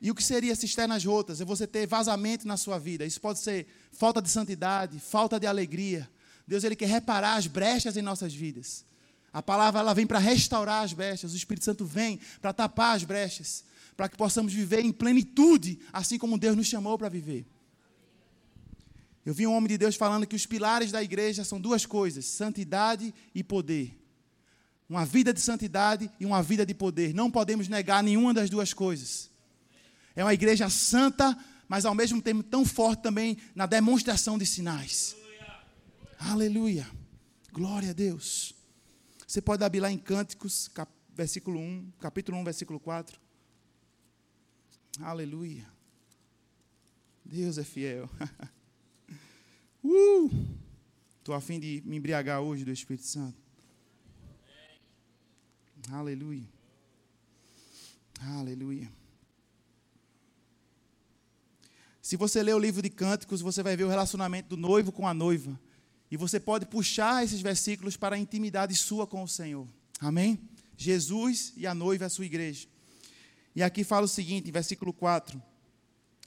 [0.04, 1.40] E o que seria cisternas rotas?
[1.40, 3.06] É você ter vazamento na sua vida.
[3.06, 6.10] Isso pode ser falta de santidade, falta de alegria.
[6.46, 8.86] Deus ele quer reparar as brechas em nossas vidas.
[9.32, 11.32] A palavra ela vem para restaurar as brechas.
[11.32, 13.64] O Espírito Santo vem para tapar as brechas,
[13.96, 17.46] para que possamos viver em plenitude, assim como Deus nos chamou para viver.
[19.26, 22.26] Eu vi um homem de Deus falando que os pilares da igreja são duas coisas:
[22.26, 23.98] santidade e poder.
[24.90, 27.14] Uma vida de santidade e uma vida de poder.
[27.14, 29.32] Não podemos negar nenhuma das duas coisas.
[30.16, 35.16] É uma igreja santa, mas ao mesmo tempo tão forte também na demonstração de sinais.
[36.20, 36.88] Aleluia.
[37.52, 38.56] Glória a Deus.
[39.28, 43.20] Você pode abrir lá em Cânticos, cap, versículo 1, capítulo 1, versículo 4.
[45.02, 45.68] Aleluia.
[47.26, 48.10] Deus é fiel.
[49.84, 50.30] uh!
[51.18, 53.42] Estou a fim de me embriagar hoje do Espírito Santo.
[55.92, 56.48] Aleluia.
[58.20, 59.03] Aleluia.
[62.04, 65.08] Se você ler o livro de Cânticos, você vai ver o relacionamento do noivo com
[65.08, 65.58] a noiva.
[66.12, 69.66] E você pode puxar esses versículos para a intimidade sua com o Senhor.
[70.02, 70.38] Amém?
[70.76, 72.68] Jesus e a noiva, a sua igreja.
[73.56, 75.42] E aqui fala o seguinte, versículo 4: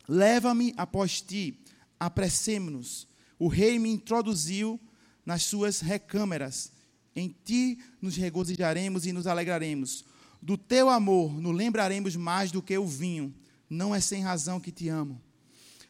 [0.09, 1.61] Leva-me após ti,
[2.01, 3.07] apressemo-nos.
[3.39, 4.81] O rei me introduziu
[5.27, 6.73] nas suas recâmeras.
[7.15, 10.07] Em ti nos regozijaremos e nos alegraremos.
[10.41, 13.35] Do teu amor nos lembraremos mais do que o vinho.
[13.69, 15.21] Não é sem razão que te amo.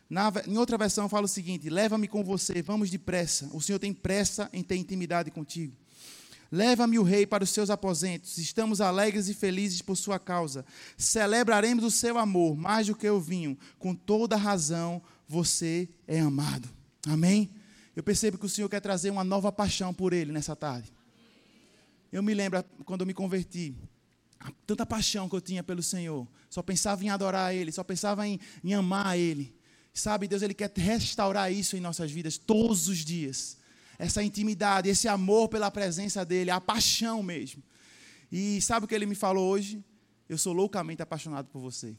[0.09, 3.49] Na, em outra versão fala o seguinte: Leva-me com você, vamos depressa.
[3.53, 5.77] O Senhor tem pressa em ter intimidade contigo.
[6.51, 8.38] Leva-me o rei para os seus aposentos.
[8.38, 10.64] Estamos alegres e felizes por sua causa.
[10.97, 13.59] Celebraremos o seu amor mais do que o vinho.
[13.79, 16.69] Com toda razão, você é amado.
[17.07, 17.51] Amém?
[17.97, 20.92] Eu percebo que o Senhor quer trazer uma nova paixão por ele nessa tarde.
[22.12, 23.75] Eu me lembro quando eu me converti,
[24.66, 26.29] tanta paixão que eu tinha pelo Senhor.
[26.49, 29.56] Só pensava em adorar Ele, só pensava em, em amar Ele.
[29.96, 33.56] Sabe, Deus ele quer restaurar isso em nossas vidas todos os dias.
[33.98, 37.62] Essa intimidade, esse amor pela presença dele, a paixão mesmo.
[38.30, 39.82] E sabe o que ele me falou hoje?
[40.28, 41.96] Eu sou loucamente apaixonado por você.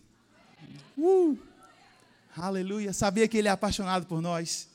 [0.95, 1.35] Uh!
[2.35, 2.93] Aleluia.
[2.93, 4.69] Sabia que ele é apaixonado por nós.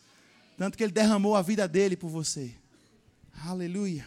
[0.58, 2.52] Tanto que ele derramou a vida dele por você.
[3.44, 4.04] Aleluia.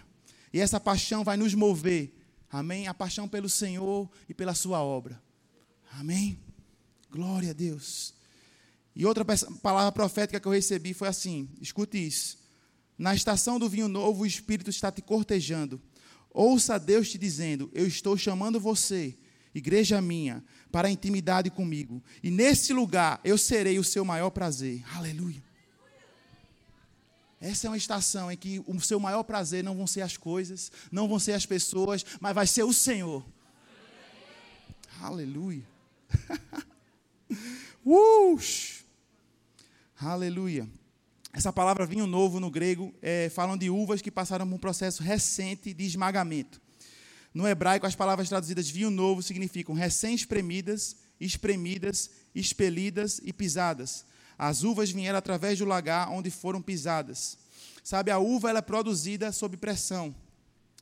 [0.52, 2.14] E essa paixão vai nos mover.
[2.52, 2.90] Amém?
[2.90, 5.22] A paixão pelo Senhor e pela sua obra.
[5.94, 6.38] Amém?
[7.10, 8.15] Glória a Deus.
[8.96, 9.26] E outra
[9.62, 12.38] palavra profética que eu recebi foi assim: escute isso.
[12.98, 15.82] Na estação do vinho novo, o Espírito está te cortejando.
[16.32, 19.18] Ouça Deus te dizendo: Eu estou chamando você,
[19.54, 22.02] igreja minha, para a intimidade comigo.
[22.24, 24.84] E nesse lugar eu serei o seu maior prazer.
[24.96, 25.44] Aleluia.
[27.40, 30.72] Essa é uma estação em que o seu maior prazer não vão ser as coisas,
[30.92, 33.26] não vão ser as pessoas, mas vai ser o Senhor.
[35.02, 35.64] Aleluia.
[37.86, 38.40] uh!
[40.08, 40.70] Aleluia.
[41.34, 45.02] Essa palavra vinho novo no grego é, falam de uvas que passaram por um processo
[45.02, 46.62] recente de esmagamento.
[47.34, 54.06] No hebraico, as palavras traduzidas vinho novo significam recém-espremidas, espremidas, expelidas e pisadas.
[54.38, 57.40] As uvas vieram através do lagar onde foram pisadas.
[57.84, 60.16] Sabe, a uva ela é produzida sob pressão.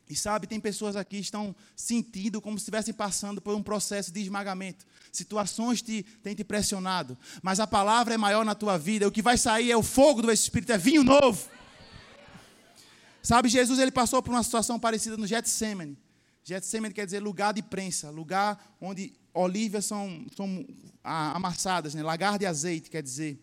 [0.10, 4.12] E sabe, tem pessoas aqui que estão sentindo como se estivessem passando por um processo
[4.12, 4.86] de esmagamento.
[5.12, 7.18] Situações te, têm te pressionado.
[7.42, 9.08] Mas a palavra é maior na tua vida.
[9.08, 11.50] O que vai sair é o fogo do Espírito, é vinho novo.
[13.22, 15.98] Sabe, Jesus ele passou por uma situação parecida no Getsemane.
[16.44, 20.66] Getsemane quer dizer lugar de prensa, lugar onde olivas são, são
[21.02, 22.04] amassadas, né?
[22.04, 23.42] lagar de azeite, quer dizer.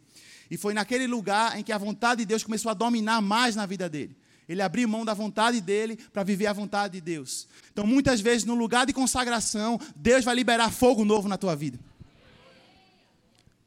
[0.51, 3.65] E foi naquele lugar em que a vontade de Deus começou a dominar mais na
[3.65, 4.20] vida dele.
[4.51, 7.47] Ele abriu mão da vontade dele para viver a vontade de Deus.
[7.73, 11.79] Então, muitas vezes, no lugar de consagração, Deus vai liberar fogo novo na tua vida.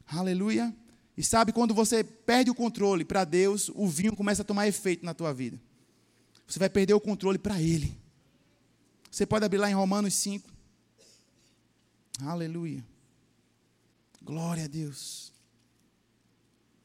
[0.05, 0.75] Aleluia.
[1.17, 5.05] E sabe, quando você perde o controle para Deus, o vinho começa a tomar efeito
[5.05, 5.57] na tua vida.
[6.45, 7.97] Você vai perder o controle para Ele.
[9.09, 10.49] Você pode abrir lá em Romanos 5.
[12.23, 12.83] Aleluia.
[14.21, 15.31] Glória a Deus.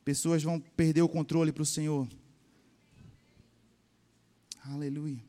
[0.04, 2.06] Pessoas vão perder o controle para o Senhor.
[4.70, 5.24] Aleluia.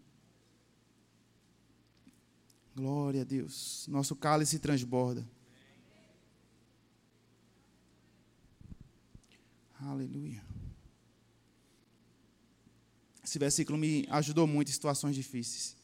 [2.75, 3.85] Glória a Deus.
[3.87, 5.25] Nosso cálice transborda.
[9.79, 10.43] Aleluia.
[13.23, 15.77] Esse versículo me ajudou muito em situações difíceis.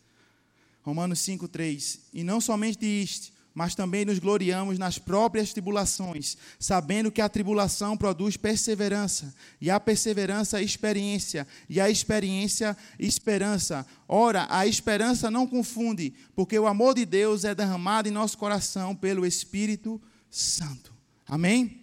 [0.81, 1.99] Romanos 5,3.
[2.13, 7.95] E não somente isto, mas também nos gloriamos nas próprias tribulações, sabendo que a tribulação
[7.95, 13.87] produz perseverança, e a perseverança, experiência, e a experiência, esperança.
[14.09, 18.93] Ora, a esperança não confunde, porque o amor de Deus é derramado em nosso coração
[18.93, 20.93] pelo Espírito Santo.
[21.25, 21.81] Amém?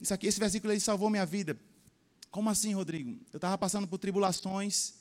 [0.00, 1.56] Isso aqui, esse versículo ele salvou minha vida.
[2.28, 3.10] Como assim, Rodrigo?
[3.32, 4.94] Eu estava passando por tribulações,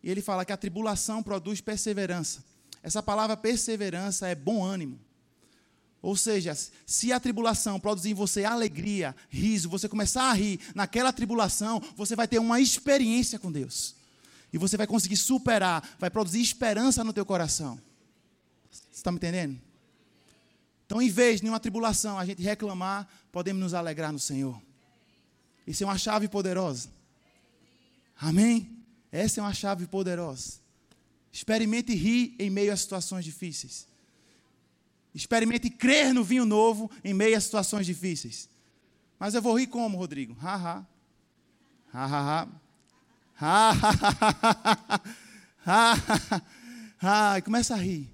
[0.00, 2.51] e ele fala que a tribulação produz perseverança.
[2.82, 4.98] Essa palavra perseverança é bom ânimo.
[6.02, 6.52] Ou seja,
[6.84, 12.16] se a tribulação produzir em você alegria, riso, você começar a rir naquela tribulação, você
[12.16, 13.94] vai ter uma experiência com Deus.
[14.52, 17.80] E você vai conseguir superar, vai produzir esperança no teu coração.
[18.68, 19.60] Você está me entendendo?
[20.84, 24.60] Então, em vez de nenhuma tribulação, a gente reclamar, podemos nos alegrar no Senhor.
[25.66, 26.90] Isso é uma chave poderosa.
[28.20, 28.84] Amém?
[29.10, 30.61] Essa é uma chave poderosa.
[31.32, 33.88] Experimente rir em meio a situações difíceis.
[35.14, 38.48] Experimente crer no vinho novo em meio a situações difíceis.
[39.18, 40.36] Mas eu vou rir como, Rodrigo?
[40.42, 40.86] Ha, ha.
[41.92, 42.48] Ha, ha, ha.
[43.40, 43.90] Ha, ha,
[45.64, 46.42] ha, ha.
[47.00, 47.38] ha.
[47.38, 48.12] E começa a rir.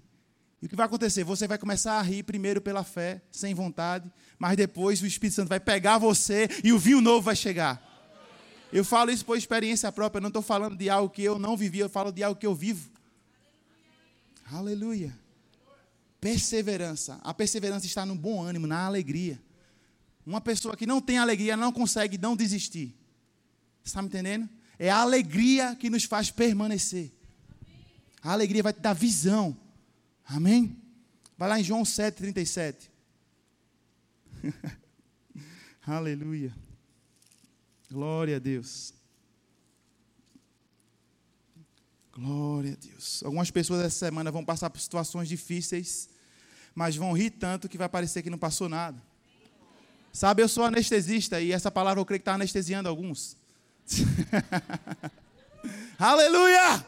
[0.61, 1.23] E o que vai acontecer?
[1.25, 5.49] Você vai começar a rir primeiro pela fé, sem vontade, mas depois o Espírito Santo
[5.49, 7.83] vai pegar você e o vinho novo vai chegar.
[8.73, 11.79] Eu falo isso por experiência própria, não estou falando de algo que eu não vivi,
[11.79, 12.91] eu falo de algo que eu vivo.
[14.51, 15.19] Aleluia.
[16.21, 17.21] Perseverança.
[17.23, 19.41] A perseverança está no bom ânimo, na alegria.
[20.27, 22.95] Uma pessoa que não tem alegria não consegue não desistir.
[23.85, 24.49] Está me entendendo?
[24.79, 27.13] É a alegria que nos faz permanecer.
[28.23, 29.57] A alegria vai te dar visão.
[30.25, 30.77] Amém?
[31.37, 32.91] Vai lá em João 7, 37.
[35.87, 36.55] Aleluia.
[37.91, 38.93] Glória a Deus.
[42.21, 43.23] Glória a Deus.
[43.23, 46.09] Algumas pessoas essa semana vão passar por situações difíceis,
[46.75, 49.01] mas vão rir tanto que vai parecer que não passou nada.
[50.13, 53.37] Sabe, eu sou anestesista e essa palavra eu creio que está anestesiando alguns.
[55.97, 56.85] Aleluia!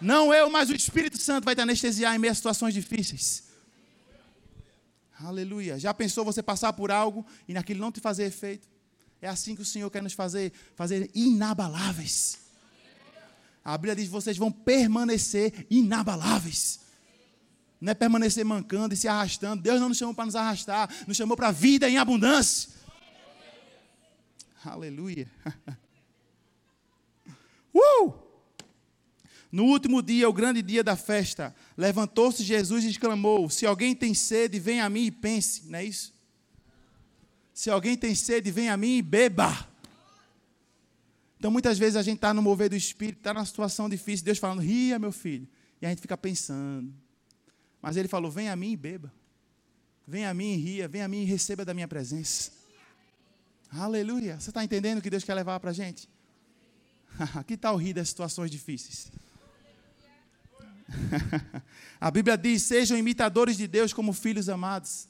[0.00, 3.44] Não eu, mas o Espírito Santo vai te anestesiar em meio a situações difíceis.
[5.22, 5.78] Aleluia.
[5.78, 8.66] Já pensou você passar por algo e naquilo não te fazer efeito?
[9.20, 12.39] É assim que o Senhor quer nos fazer, fazer inabaláveis.
[13.64, 16.80] A Bíblia diz vocês vão permanecer inabaláveis.
[17.80, 19.62] Não é permanecer mancando e se arrastando.
[19.62, 22.70] Deus não nos chamou para nos arrastar, nos chamou para a vida em abundância.
[24.64, 25.30] Aleluia.
[27.72, 28.12] Uh!
[29.52, 34.12] No último dia, o grande dia da festa, levantou-se Jesus e exclamou: Se alguém tem
[34.12, 35.68] sede, venha a mim e pense.
[35.68, 36.12] Não é isso?
[37.54, 39.69] Se alguém tem sede, venha a mim e beba.
[41.40, 44.36] Então, muitas vezes a gente está no mover do Espírito, está numa situação difícil, Deus
[44.36, 45.48] falando, ria, meu filho.
[45.80, 46.92] E a gente fica pensando.
[47.80, 49.10] Mas Ele falou, venha a mim e beba.
[50.06, 52.52] Venha a mim e ria, venha a mim e receba da minha presença.
[53.70, 54.38] Aleluia.
[54.38, 56.10] Você está entendendo o que Deus quer levar para a gente?
[57.48, 59.10] que tal rir das situações difíceis?
[61.98, 65.08] a Bíblia diz: sejam imitadores de Deus como filhos amados.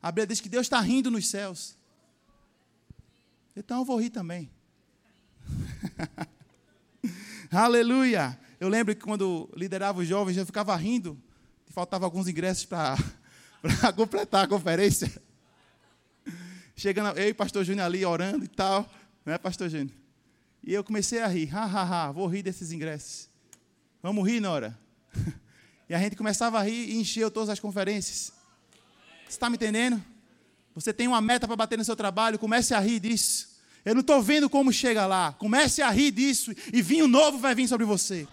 [0.00, 1.76] A Bíblia diz que Deus está rindo nos céus.
[3.56, 4.48] Então eu vou rir também.
[7.50, 8.38] Aleluia!
[8.60, 11.20] Eu lembro que quando liderava os jovens, eu ficava rindo,
[11.66, 12.96] faltava alguns ingressos para
[13.96, 15.10] completar a conferência.
[16.76, 18.88] Chegando, eu e o pastor Júnior ali orando e tal,
[19.24, 19.96] né, pastor Júnior?
[20.62, 23.28] E eu comecei a rir, ha, ha, ha, vou rir desses ingressos.
[24.02, 24.78] Vamos rir, Nora?
[25.88, 28.32] E a gente começava a rir e encheu todas as conferências.
[29.24, 30.02] Você está me entendendo?
[30.74, 33.51] Você tem uma meta para bater no seu trabalho, comece a rir disso.
[33.84, 35.32] Eu não estou vendo como chega lá.
[35.32, 38.28] Comece a rir disso e vinho novo vai vir sobre você.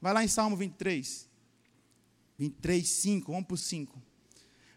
[0.00, 1.28] Vai lá em Salmo 23.
[2.38, 3.32] 23, 5.
[3.32, 4.02] Vamos para o 5.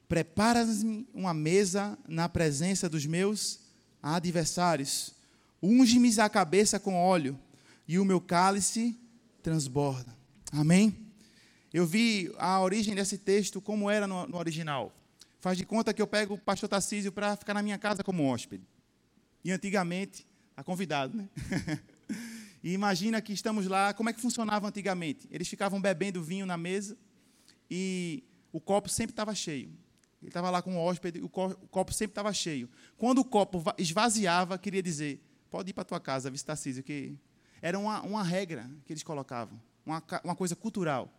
[0.08, 3.60] Prepara-me uma mesa na presença dos meus
[4.02, 5.14] adversários.
[5.62, 7.40] Unge-me a cabeça com óleo
[7.88, 9.00] e o meu cálice
[9.42, 10.16] transborda.
[10.52, 10.98] Amém?
[11.74, 14.94] Eu vi a origem desse texto como era no, no original.
[15.42, 18.24] Faz de conta que eu pego o pastor Tarcísio para ficar na minha casa como
[18.24, 18.64] hóspede.
[19.44, 21.28] E antigamente, a convidado, né?
[22.64, 25.28] e imagina que estamos lá, como é que funcionava antigamente?
[25.32, 26.96] Eles ficavam bebendo vinho na mesa
[27.72, 28.24] e
[28.54, 29.70] o copo sempre estava cheio.
[30.22, 32.70] Ele estava lá com o hóspede, o copo sempre estava cheio.
[32.96, 37.18] Quando o copo esvaziava, queria dizer, pode ir para tua casa, vice Tarcísio, que
[37.64, 41.12] era uma, uma regra que eles colocavam, uma, uma coisa cultural.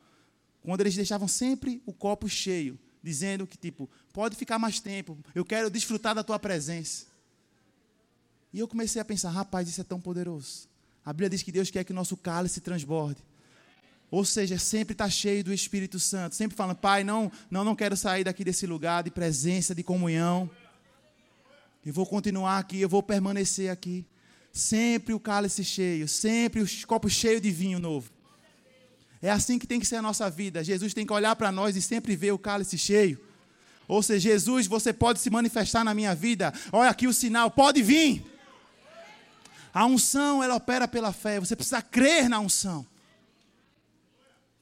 [0.62, 5.44] Quando eles deixavam sempre o copo cheio, dizendo que, tipo, pode ficar mais tempo, eu
[5.44, 7.06] quero desfrutar da tua presença.
[8.52, 10.68] E eu comecei a pensar, rapaz, isso é tão poderoso.
[11.04, 13.22] A Bíblia diz que Deus quer que o nosso cálice transborde.
[14.10, 17.96] Ou seja, sempre está cheio do Espírito Santo, sempre falando, Pai, não, não, não quero
[17.96, 20.50] sair daqui desse lugar de presença, de comunhão.
[21.84, 24.04] Eu vou continuar aqui, eu vou permanecer aqui.
[24.52, 28.12] Sempre o cálice cheio, sempre os copos cheios de vinho novo.
[29.22, 30.64] É assim que tem que ser a nossa vida.
[30.64, 33.20] Jesus tem que olhar para nós e sempre ver o cálice cheio.
[33.86, 36.52] Ou seja, Jesus, você pode se manifestar na minha vida.
[36.72, 38.24] Olha aqui o sinal, pode vir.
[39.72, 41.38] A unção, ela opera pela fé.
[41.38, 42.84] Você precisa crer na unção.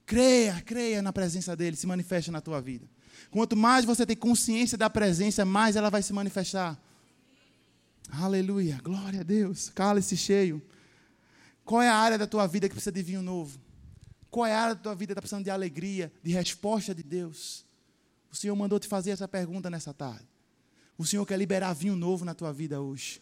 [0.05, 2.87] Creia, creia na presença dele, se manifesta na tua vida.
[3.31, 6.79] Quanto mais você tem consciência da presença, mais ela vai se manifestar.
[8.11, 9.71] Aleluia, glória a Deus.
[9.71, 10.61] Cálice cheio.
[11.65, 13.59] Qual é a área da tua vida que precisa de vinho novo?
[14.31, 17.03] Qual é a área da tua vida que está precisando de alegria, de resposta de
[17.03, 17.65] Deus?
[18.31, 20.29] O Senhor mandou te fazer essa pergunta nessa tarde.
[20.97, 23.21] O Senhor quer liberar vinho novo na tua vida hoje.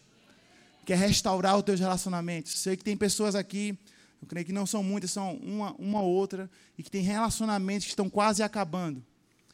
[0.85, 2.59] Quer restaurar os teus relacionamentos.
[2.59, 3.77] Sei que tem pessoas aqui,
[4.21, 7.91] eu creio que não são muitas, são uma, uma outra, e que tem relacionamentos que
[7.91, 9.03] estão quase acabando.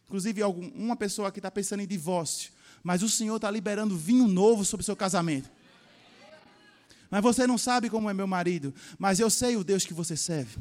[0.05, 2.51] Inclusive, algum, uma pessoa aqui está pensando em divórcio.
[2.83, 5.49] Mas o Senhor está liberando vinho novo sobre o seu casamento.
[7.09, 8.73] Mas você não sabe como é meu marido.
[8.97, 10.57] Mas eu sei o Deus que você serve.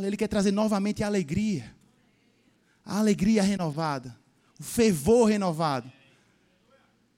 [0.00, 1.74] Ele quer trazer novamente a alegria.
[2.84, 4.16] A alegria renovada.
[4.58, 5.90] O fervor renovado.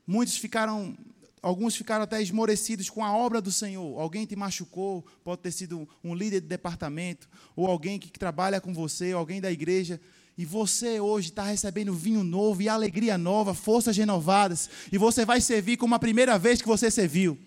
[0.07, 0.97] Muitos ficaram,
[1.41, 3.99] alguns ficaram até esmorecidos com a obra do Senhor.
[4.01, 8.73] Alguém te machucou, pode ter sido um líder de departamento, ou alguém que trabalha com
[8.75, 10.01] você, ou alguém da igreja.
[10.37, 14.69] E você hoje está recebendo vinho novo e alegria nova, forças renovadas.
[14.91, 17.39] E você vai servir como a primeira vez que você serviu.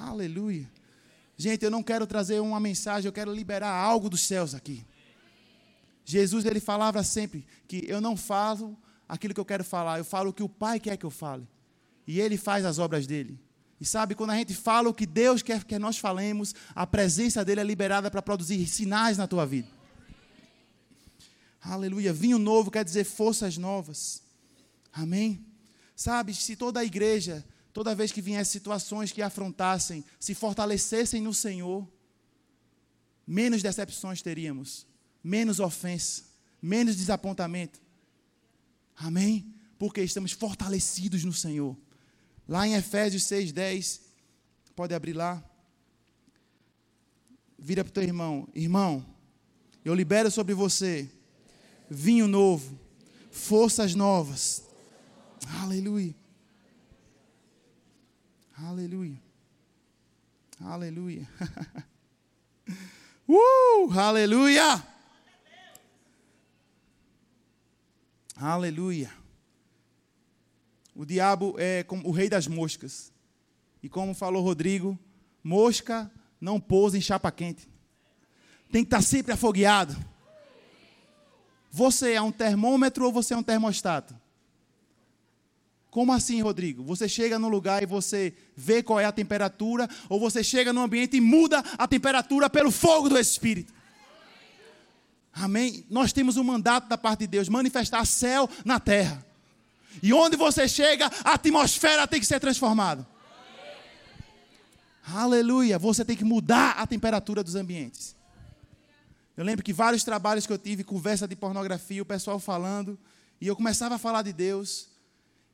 [0.00, 0.68] Aleluia.
[1.36, 4.84] Gente, eu não quero trazer uma mensagem, eu quero liberar algo dos céus aqui.
[6.04, 8.76] Jesus, ele falava sempre que eu não falo
[9.08, 11.46] aquilo que eu quero falar, eu falo o que o Pai quer que eu fale.
[12.06, 13.38] E ele faz as obras dele.
[13.80, 17.44] E sabe, quando a gente fala o que Deus quer que nós falemos, a presença
[17.44, 19.68] dele é liberada para produzir sinais na tua vida.
[21.60, 22.12] Aleluia.
[22.12, 24.22] Vinho novo quer dizer forças novas.
[24.92, 25.44] Amém?
[25.94, 31.32] Sabe, se toda a igreja, toda vez que viesse situações que afrontassem, se fortalecessem no
[31.32, 31.88] Senhor,
[33.26, 34.86] menos decepções teríamos,
[35.22, 36.24] menos ofensa,
[36.60, 37.80] menos desapontamento.
[38.96, 39.54] Amém?
[39.78, 41.76] Porque estamos fortalecidos no Senhor.
[42.46, 44.00] Lá em Efésios 6,10,
[44.76, 45.42] pode abrir lá.
[47.58, 49.06] Vira para o teu irmão, irmão,
[49.84, 51.10] eu libero sobre você
[51.92, 52.78] vinho novo,
[53.30, 54.62] forças novas.
[55.60, 56.21] Aleluia.
[58.64, 59.20] Aleluia.
[60.60, 61.28] Aleluia.
[63.28, 64.86] uh, aleluia.
[68.36, 69.12] Aleluia.
[70.94, 73.12] O diabo é como o rei das moscas.
[73.82, 74.96] E como falou Rodrigo,
[75.42, 76.08] mosca
[76.40, 77.68] não pousa em chapa quente.
[78.70, 79.96] Tem que estar sempre afogueado.
[81.68, 84.21] Você é um termômetro ou você é um termostato?
[85.92, 86.82] Como assim, Rodrigo?
[86.84, 90.80] Você chega no lugar e você vê qual é a temperatura, ou você chega no
[90.80, 93.74] ambiente e muda a temperatura pelo fogo do Espírito?
[95.34, 95.84] Amém?
[95.90, 99.22] Nós temos um mandato da parte de Deus, manifestar céu na terra.
[100.02, 103.06] E onde você chega, a atmosfera tem que ser transformada.
[105.06, 105.78] Aleluia!
[105.78, 108.16] Você tem que mudar a temperatura dos ambientes.
[109.36, 112.98] Eu lembro que vários trabalhos que eu tive, conversa de pornografia, o pessoal falando,
[113.38, 114.90] e eu começava a falar de Deus.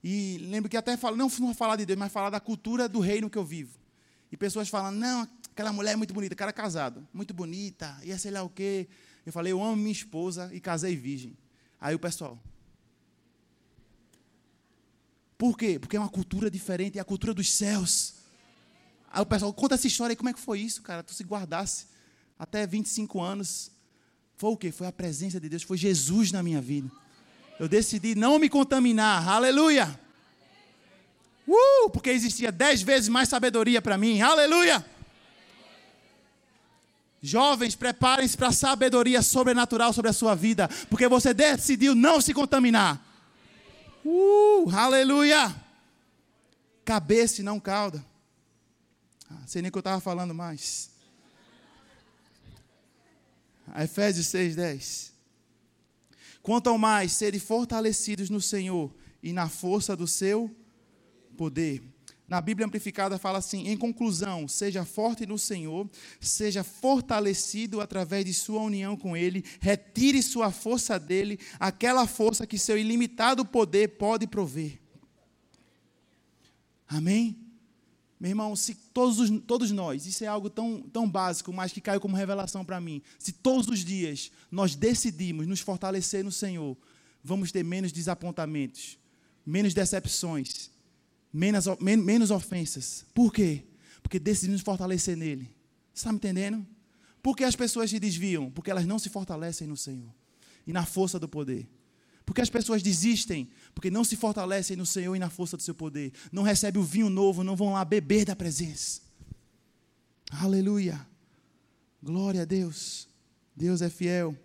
[0.03, 3.01] E lembro que até falo, não, não falar de Deus, mas falar da cultura do
[3.01, 3.79] reino que eu vivo.
[4.31, 8.31] E pessoas falando, não, aquela mulher é muito bonita, cara casado, muito bonita, ia sei
[8.31, 8.89] lá o quê.
[9.27, 11.37] Eu falei, eu amo minha esposa e casei virgem.
[11.81, 12.39] Aí o pessoal.
[15.37, 15.79] Por quê?
[15.79, 18.15] Porque é uma cultura diferente, é a cultura dos céus.
[19.11, 21.03] Aí o pessoal, conta essa história aí, como é que foi isso, cara?
[21.03, 21.87] Tu se guardasse
[22.39, 23.71] até 25 anos,
[24.37, 24.71] foi o quê?
[24.71, 26.91] Foi a presença de Deus, foi Jesus na minha vida.
[27.59, 29.99] Eu decidi não me contaminar, aleluia.
[31.47, 34.85] Uh, porque existia dez vezes mais sabedoria para mim, aleluia.
[37.21, 42.33] Jovens, preparem-se para a sabedoria sobrenatural sobre a sua vida, porque você decidiu não se
[42.33, 43.03] contaminar.
[44.05, 45.55] Uh, aleluia.
[46.85, 48.05] Cabeça e não cauda.
[49.31, 50.91] Ah, sei nem o que eu estava falando mais.
[53.77, 55.18] Efésios 6,10.
[56.49, 58.91] Quanto ao mais serem fortalecidos no Senhor
[59.23, 60.51] e na força do seu
[61.37, 61.83] poder.
[62.27, 65.87] Na Bíblia Amplificada fala assim: em conclusão, seja forte no Senhor,
[66.19, 72.57] seja fortalecido através de sua união com Ele, retire sua força dele, aquela força que
[72.57, 74.81] seu ilimitado poder pode prover.
[76.89, 77.48] Amém?
[78.21, 81.81] Meu irmão, se todos, os, todos nós, isso é algo tão, tão básico, mas que
[81.81, 83.01] caiu como revelação para mim.
[83.19, 86.77] Se todos os dias nós decidimos nos fortalecer no Senhor,
[87.23, 88.99] vamos ter menos desapontamentos,
[89.47, 90.71] menos decepções,
[91.33, 93.07] menos, menos ofensas.
[93.15, 93.65] Por quê?
[94.03, 95.45] Porque decidimos nos fortalecer nele.
[95.93, 96.67] Você está me entendendo?
[97.23, 98.51] Por que as pessoas se desviam?
[98.51, 100.13] Porque elas não se fortalecem no Senhor
[100.67, 101.69] e na força do poder.
[102.25, 103.49] Porque as pessoas desistem,
[103.79, 106.13] porque não se fortalecem no Senhor e na força do seu poder.
[106.33, 109.01] Não recebem o vinho novo, não vão lá beber da presença.
[110.33, 111.07] Aleluia.
[112.03, 113.09] Glória a Deus.
[113.55, 114.37] Deus é fiel.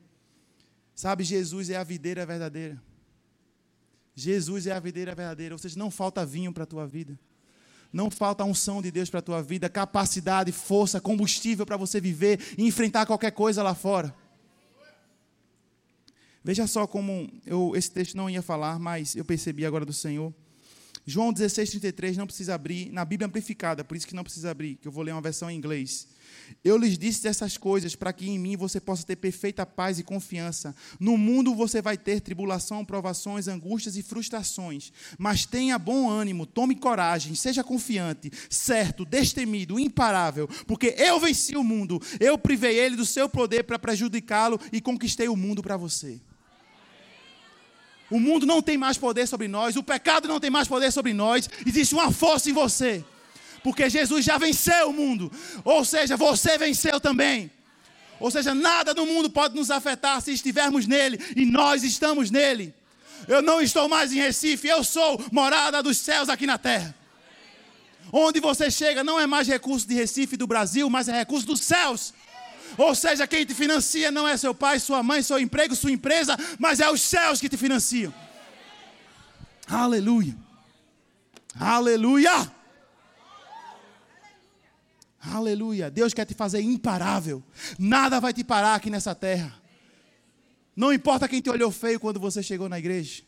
[0.93, 2.79] Sabe, Jesus é a videira verdadeira.
[4.13, 5.55] Jesus é a videira verdadeira.
[5.55, 7.19] Ou seja, não falta vinho para a tua vida.
[7.91, 12.39] Não falta unção de Deus para a tua vida, capacidade, força, combustível para você viver
[12.55, 14.13] e enfrentar qualquer coisa lá fora.
[16.43, 20.33] Veja só como eu, esse texto não ia falar, mas eu percebi agora do Senhor.
[21.05, 24.75] João 16, 33, não precisa abrir, na Bíblia amplificada, por isso que não precisa abrir,
[24.75, 26.07] que eu vou ler uma versão em inglês.
[26.63, 30.03] Eu lhes disse essas coisas para que em mim você possa ter perfeita paz e
[30.03, 30.75] confiança.
[30.99, 34.91] No mundo você vai ter tribulação, provações, angústias e frustrações.
[35.17, 41.63] Mas tenha bom ânimo, tome coragem, seja confiante, certo, destemido, imparável, porque eu venci o
[41.63, 46.21] mundo, eu privei ele do seu poder para prejudicá-lo e conquistei o mundo para você.
[48.09, 51.13] O mundo não tem mais poder sobre nós, o pecado não tem mais poder sobre
[51.13, 53.03] nós, existe uma força em você
[53.63, 55.31] porque Jesus já venceu o mundo.
[55.63, 57.49] Ou seja, você venceu também.
[58.19, 62.73] Ou seja, nada no mundo pode nos afetar se estivermos nele e nós estamos nele.
[63.27, 66.93] Eu não estou mais em Recife, eu sou morada dos céus aqui na terra.
[68.11, 71.61] Onde você chega não é mais recurso de Recife do Brasil, mas é recurso dos
[71.61, 72.13] céus.
[72.77, 76.37] Ou seja, quem te financia não é seu pai, sua mãe, seu emprego, sua empresa,
[76.59, 78.13] mas é os céus que te financiam.
[79.67, 80.35] Aleluia.
[81.59, 82.51] Aleluia.
[85.21, 85.89] Aleluia.
[85.89, 87.41] Deus quer te fazer imparável.
[87.79, 89.53] Nada vai te parar aqui nessa terra.
[90.75, 93.23] Não importa quem te olhou feio quando você chegou na igreja.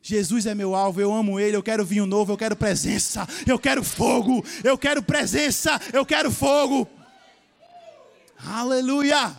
[0.00, 3.58] Jesus é meu alvo, eu amo Ele, eu quero vinho novo, eu quero presença, eu
[3.58, 6.88] quero fogo, eu quero presença, eu quero fogo.
[8.38, 9.36] Aleluia!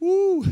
[0.00, 0.42] Uh!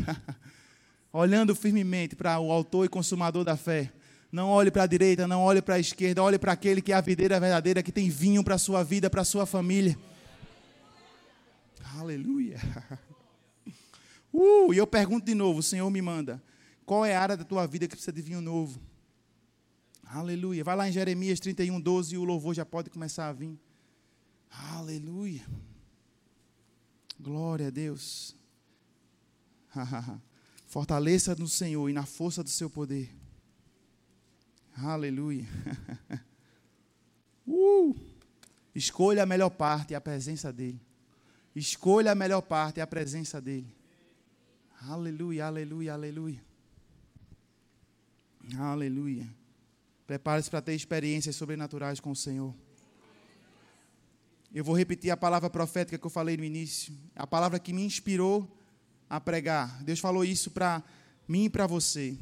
[1.11, 3.91] Olhando firmemente para o autor e consumador da fé.
[4.31, 6.95] Não olhe para a direita, não olhe para a esquerda, olhe para aquele que é
[6.95, 9.97] a videira verdadeira, que tem vinho para a sua vida, para a sua família.
[11.97, 12.59] Aleluia.
[14.33, 16.43] Uh, e eu pergunto de novo, o Senhor me manda,
[16.85, 18.79] qual é a área da tua vida que precisa de vinho novo?
[20.03, 20.63] Aleluia.
[20.63, 23.59] Vai lá em Jeremias 31, 12 e o louvor já pode começar a vir.
[24.49, 25.41] Aleluia.
[27.19, 28.35] Glória a Deus.
[30.67, 33.09] Fortaleça no Senhor e na força do seu poder.
[34.75, 35.45] Aleluia.
[37.49, 37.95] Uh!
[38.75, 40.81] Escolha a melhor parte, a presença dEle.
[41.55, 43.73] Escolha a melhor parte, é a presença dEle.
[44.81, 46.43] Aleluia, aleluia, aleluia.
[48.59, 49.27] Aleluia.
[50.05, 52.53] Prepare-se para ter experiências sobrenaturais com o Senhor.
[54.53, 56.93] Eu vou repetir a palavra profética que eu falei no início.
[57.15, 58.47] A palavra que me inspirou
[59.09, 59.83] a pregar.
[59.83, 60.83] Deus falou isso para
[61.27, 62.17] mim e para você.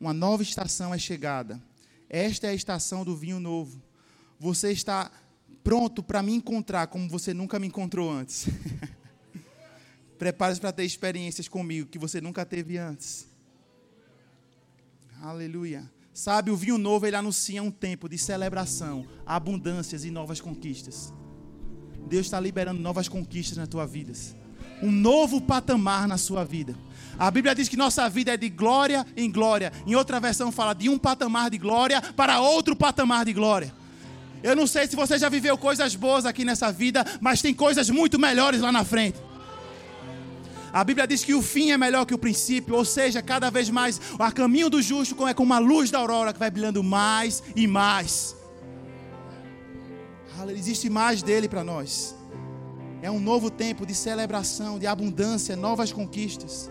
[0.00, 1.60] Uma nova estação é chegada.
[2.08, 3.82] Esta é a estação do vinho novo.
[4.38, 5.10] Você está
[5.62, 8.46] pronto para me encontrar como você nunca me encontrou antes.
[10.18, 13.28] Prepare-se para ter experiências comigo que você nunca teve antes.
[15.20, 15.88] Aleluia.
[16.18, 21.14] Sabe, o vinho novo ele anuncia um tempo de celebração, abundâncias e novas conquistas.
[22.08, 24.12] Deus está liberando novas conquistas na tua vida.
[24.82, 26.74] Um novo patamar na sua vida.
[27.16, 29.72] A Bíblia diz que nossa vida é de glória em glória.
[29.86, 33.72] Em outra versão fala de um patamar de glória para outro patamar de glória.
[34.42, 37.88] Eu não sei se você já viveu coisas boas aqui nessa vida, mas tem coisas
[37.90, 39.20] muito melhores lá na frente.
[40.72, 43.70] A Bíblia diz que o fim é melhor que o princípio, ou seja, cada vez
[43.70, 47.42] mais o caminho do justo é como uma luz da aurora que vai brilhando mais
[47.56, 48.36] e mais.
[50.50, 52.14] Existe mais dele para nós.
[53.02, 56.70] É um novo tempo de celebração, de abundância, novas conquistas.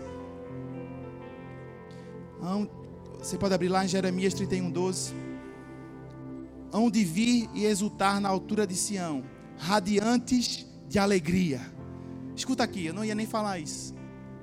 [3.18, 5.28] Você pode abrir lá em Jeremias 31, 12
[6.72, 9.24] hão de vir e exultar na altura de Sião,
[9.56, 11.60] radiantes de alegria.
[12.38, 13.92] Escuta aqui, eu não ia nem falar isso.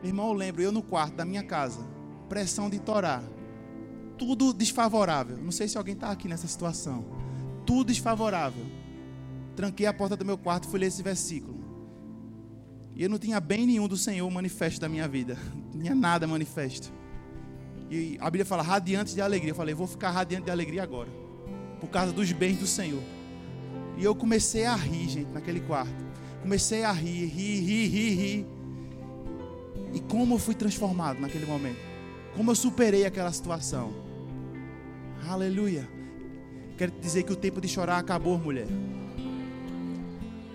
[0.02, 1.80] Meu irmão, eu lembro, eu no quarto da minha casa,
[2.28, 3.24] pressão de torar,
[4.18, 5.38] tudo desfavorável.
[5.38, 7.06] Não sei se alguém está aqui nessa situação.
[7.66, 8.66] Tudo desfavorável.
[9.56, 11.64] Tranquei a porta do meu quarto e fui ler esse versículo.
[12.94, 15.38] E eu não tinha bem nenhum do Senhor manifesto da minha vida.
[15.74, 16.92] Não tinha nada manifesto.
[17.90, 19.52] E a Bíblia fala radiante de alegria.
[19.52, 21.10] Eu falei, vou ficar radiante de alegria agora
[21.80, 23.04] por causa dos bens do Senhor.
[23.98, 26.06] E eu comecei a rir, gente, naquele quarto.
[26.46, 28.46] Comecei a rir, rir, rir, rir, rir.
[29.96, 31.80] E como eu fui transformado naquele momento.
[32.36, 33.92] Como eu superei aquela situação.
[35.28, 35.90] Aleluia.
[36.78, 38.68] Quero dizer que o tempo de chorar acabou, mulher.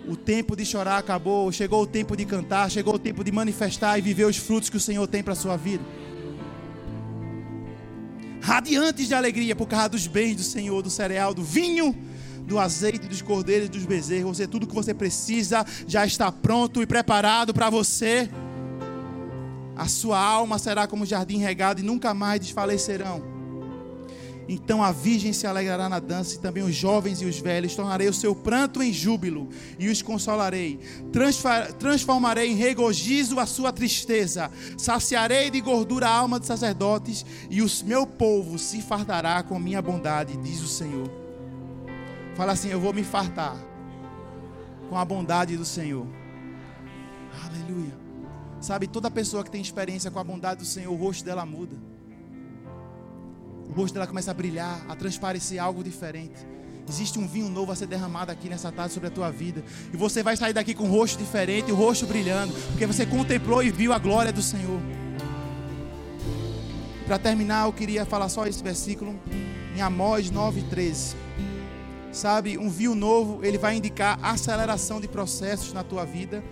[0.07, 1.51] O tempo de chorar acabou.
[1.51, 2.71] Chegou o tempo de cantar.
[2.71, 5.37] Chegou o tempo de manifestar e viver os frutos que o Senhor tem para a
[5.37, 5.83] sua vida
[8.41, 11.95] radiantes de alegria por causa dos bens do Senhor, do cereal, do vinho,
[12.51, 14.37] do azeite, dos cordeiros dos bezerros.
[14.37, 18.29] Você, tudo que você precisa já está pronto e preparado para você.
[19.77, 23.23] A sua alma será como jardim regado e nunca mais desfalecerão.
[24.49, 27.77] Então a virgem se alegrará na dança, e também os jovens e os velhos.
[27.77, 29.49] Tornarei o seu pranto em júbilo
[29.79, 30.81] e os consolarei.
[31.79, 34.51] Transformarei em regozijo a sua tristeza.
[34.77, 39.81] Saciarei de gordura a alma dos sacerdotes, e o meu povo se fartará com minha
[39.81, 41.20] bondade, diz o Senhor.
[42.41, 43.55] Fala assim: Eu vou me fartar
[44.89, 46.07] com a bondade do Senhor.
[47.45, 47.93] Aleluia.
[48.63, 51.77] Sabe, toda pessoa que tem experiência com a bondade do Senhor, o rosto dela muda
[53.69, 56.47] o rosto dela começa a brilhar, a transparecer algo diferente.
[56.89, 59.63] Existe um vinho novo a ser derramado aqui nessa tarde sobre a tua vida.
[59.93, 63.63] E você vai sair daqui com um rosto diferente, o rosto brilhando, porque você contemplou
[63.63, 64.81] e viu a glória do Senhor.
[67.07, 69.15] Para terminar, eu queria falar só esse versículo
[69.77, 71.15] em Amós 9:13.
[72.13, 76.43] Sabe, um vinho novo, ele vai indicar aceleração de processos na tua vida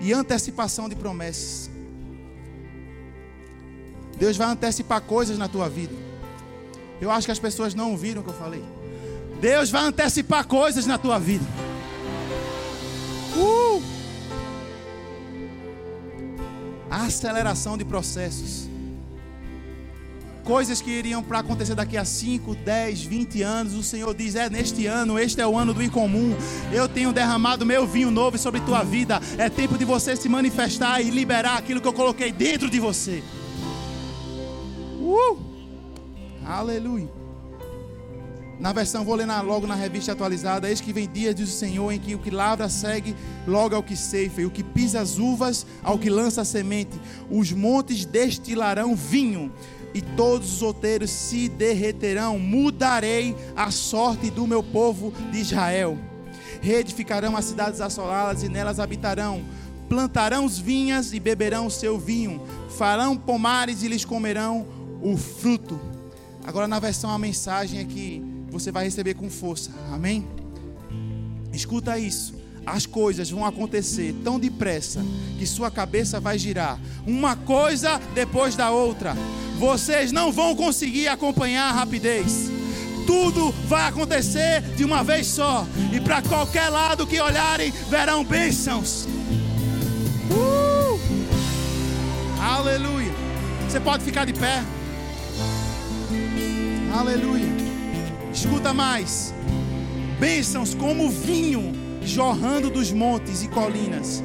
[0.00, 1.70] e antecipação de promessas.
[4.18, 5.94] Deus vai antecipar coisas na tua vida.
[7.00, 8.64] Eu acho que as pessoas não ouviram o que eu falei.
[9.40, 11.44] Deus vai antecipar coisas na tua vida.
[13.36, 13.82] Uh!
[16.90, 18.67] Aceleração de processos.
[20.48, 23.74] Coisas que iriam para acontecer daqui a 5, 10, 20 anos.
[23.74, 26.34] O Senhor diz: É neste ano, este é o ano do incomum.
[26.72, 29.20] Eu tenho derramado meu vinho novo sobre tua vida.
[29.36, 33.22] É tempo de você se manifestar e liberar aquilo que eu coloquei dentro de você.
[34.98, 35.36] Uh!
[36.46, 37.18] Aleluia.
[38.58, 41.58] Na versão, vou ler na, logo na revista atualizada: Eis que vem dias, diz o
[41.58, 43.14] Senhor, em que o que lavra segue
[43.46, 46.98] logo ao que ceifa, e o que pisa as uvas ao que lança a semente.
[47.30, 49.52] Os montes destilarão vinho,
[49.94, 52.38] e todos os outeiros se derreterão.
[52.38, 55.98] Mudarei a sorte do meu povo de Israel.
[56.60, 59.42] Reedificarão as cidades assoladas, e nelas habitarão.
[59.88, 62.42] Plantarão os vinhas e beberão o seu vinho.
[62.76, 64.66] Farão pomares e lhes comerão
[65.00, 65.80] o fruto.
[66.44, 69.70] Agora, na versão, a mensagem é que você vai receber com força.
[69.92, 70.26] Amém?
[71.52, 72.37] Escuta isso.
[72.66, 75.04] As coisas vão acontecer tão depressa
[75.38, 79.16] que sua cabeça vai girar, uma coisa depois da outra.
[79.58, 82.50] Vocês não vão conseguir acompanhar a rapidez.
[83.06, 89.08] Tudo vai acontecer de uma vez só, e para qualquer lado que olharem, verão bênçãos.
[90.30, 91.00] Uh!
[92.40, 93.12] Aleluia.
[93.66, 94.62] Você pode ficar de pé.
[96.94, 97.48] Aleluia.
[98.32, 99.34] Escuta mais.
[100.20, 104.22] Bênçãos como vinho jorrando dos montes e colinas.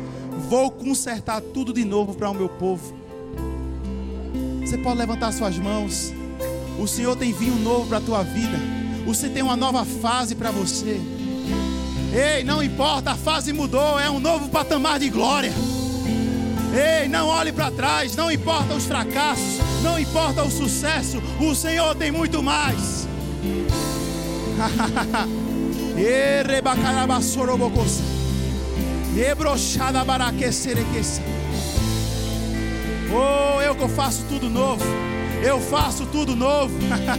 [0.49, 2.95] Vou consertar tudo de novo para o meu povo.
[4.61, 6.13] Você pode levantar suas mãos.
[6.79, 8.57] O Senhor tem vinho novo para a tua vida.
[9.05, 10.99] Você tem uma nova fase para você.
[12.13, 15.51] Ei, não importa, a fase mudou, é um novo patamar de glória.
[16.73, 21.95] Ei, não olhe para trás, não importa os fracassos, não importa o sucesso, o Senhor
[21.95, 23.07] tem muito mais.
[33.09, 34.83] Oh, eu que faço tudo novo.
[35.41, 36.73] Eu faço tudo novo.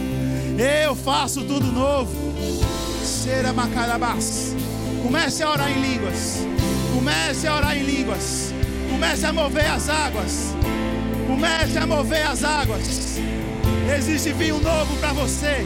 [0.85, 2.11] eu faço tudo novo.
[3.03, 4.55] Será macarabás.
[5.01, 6.45] Comece a orar em línguas.
[6.93, 8.53] Comece a orar em línguas.
[8.91, 10.53] Comece a mover as águas.
[11.25, 13.17] Comece a mover as águas.
[13.97, 15.65] Existe vinho novo para você.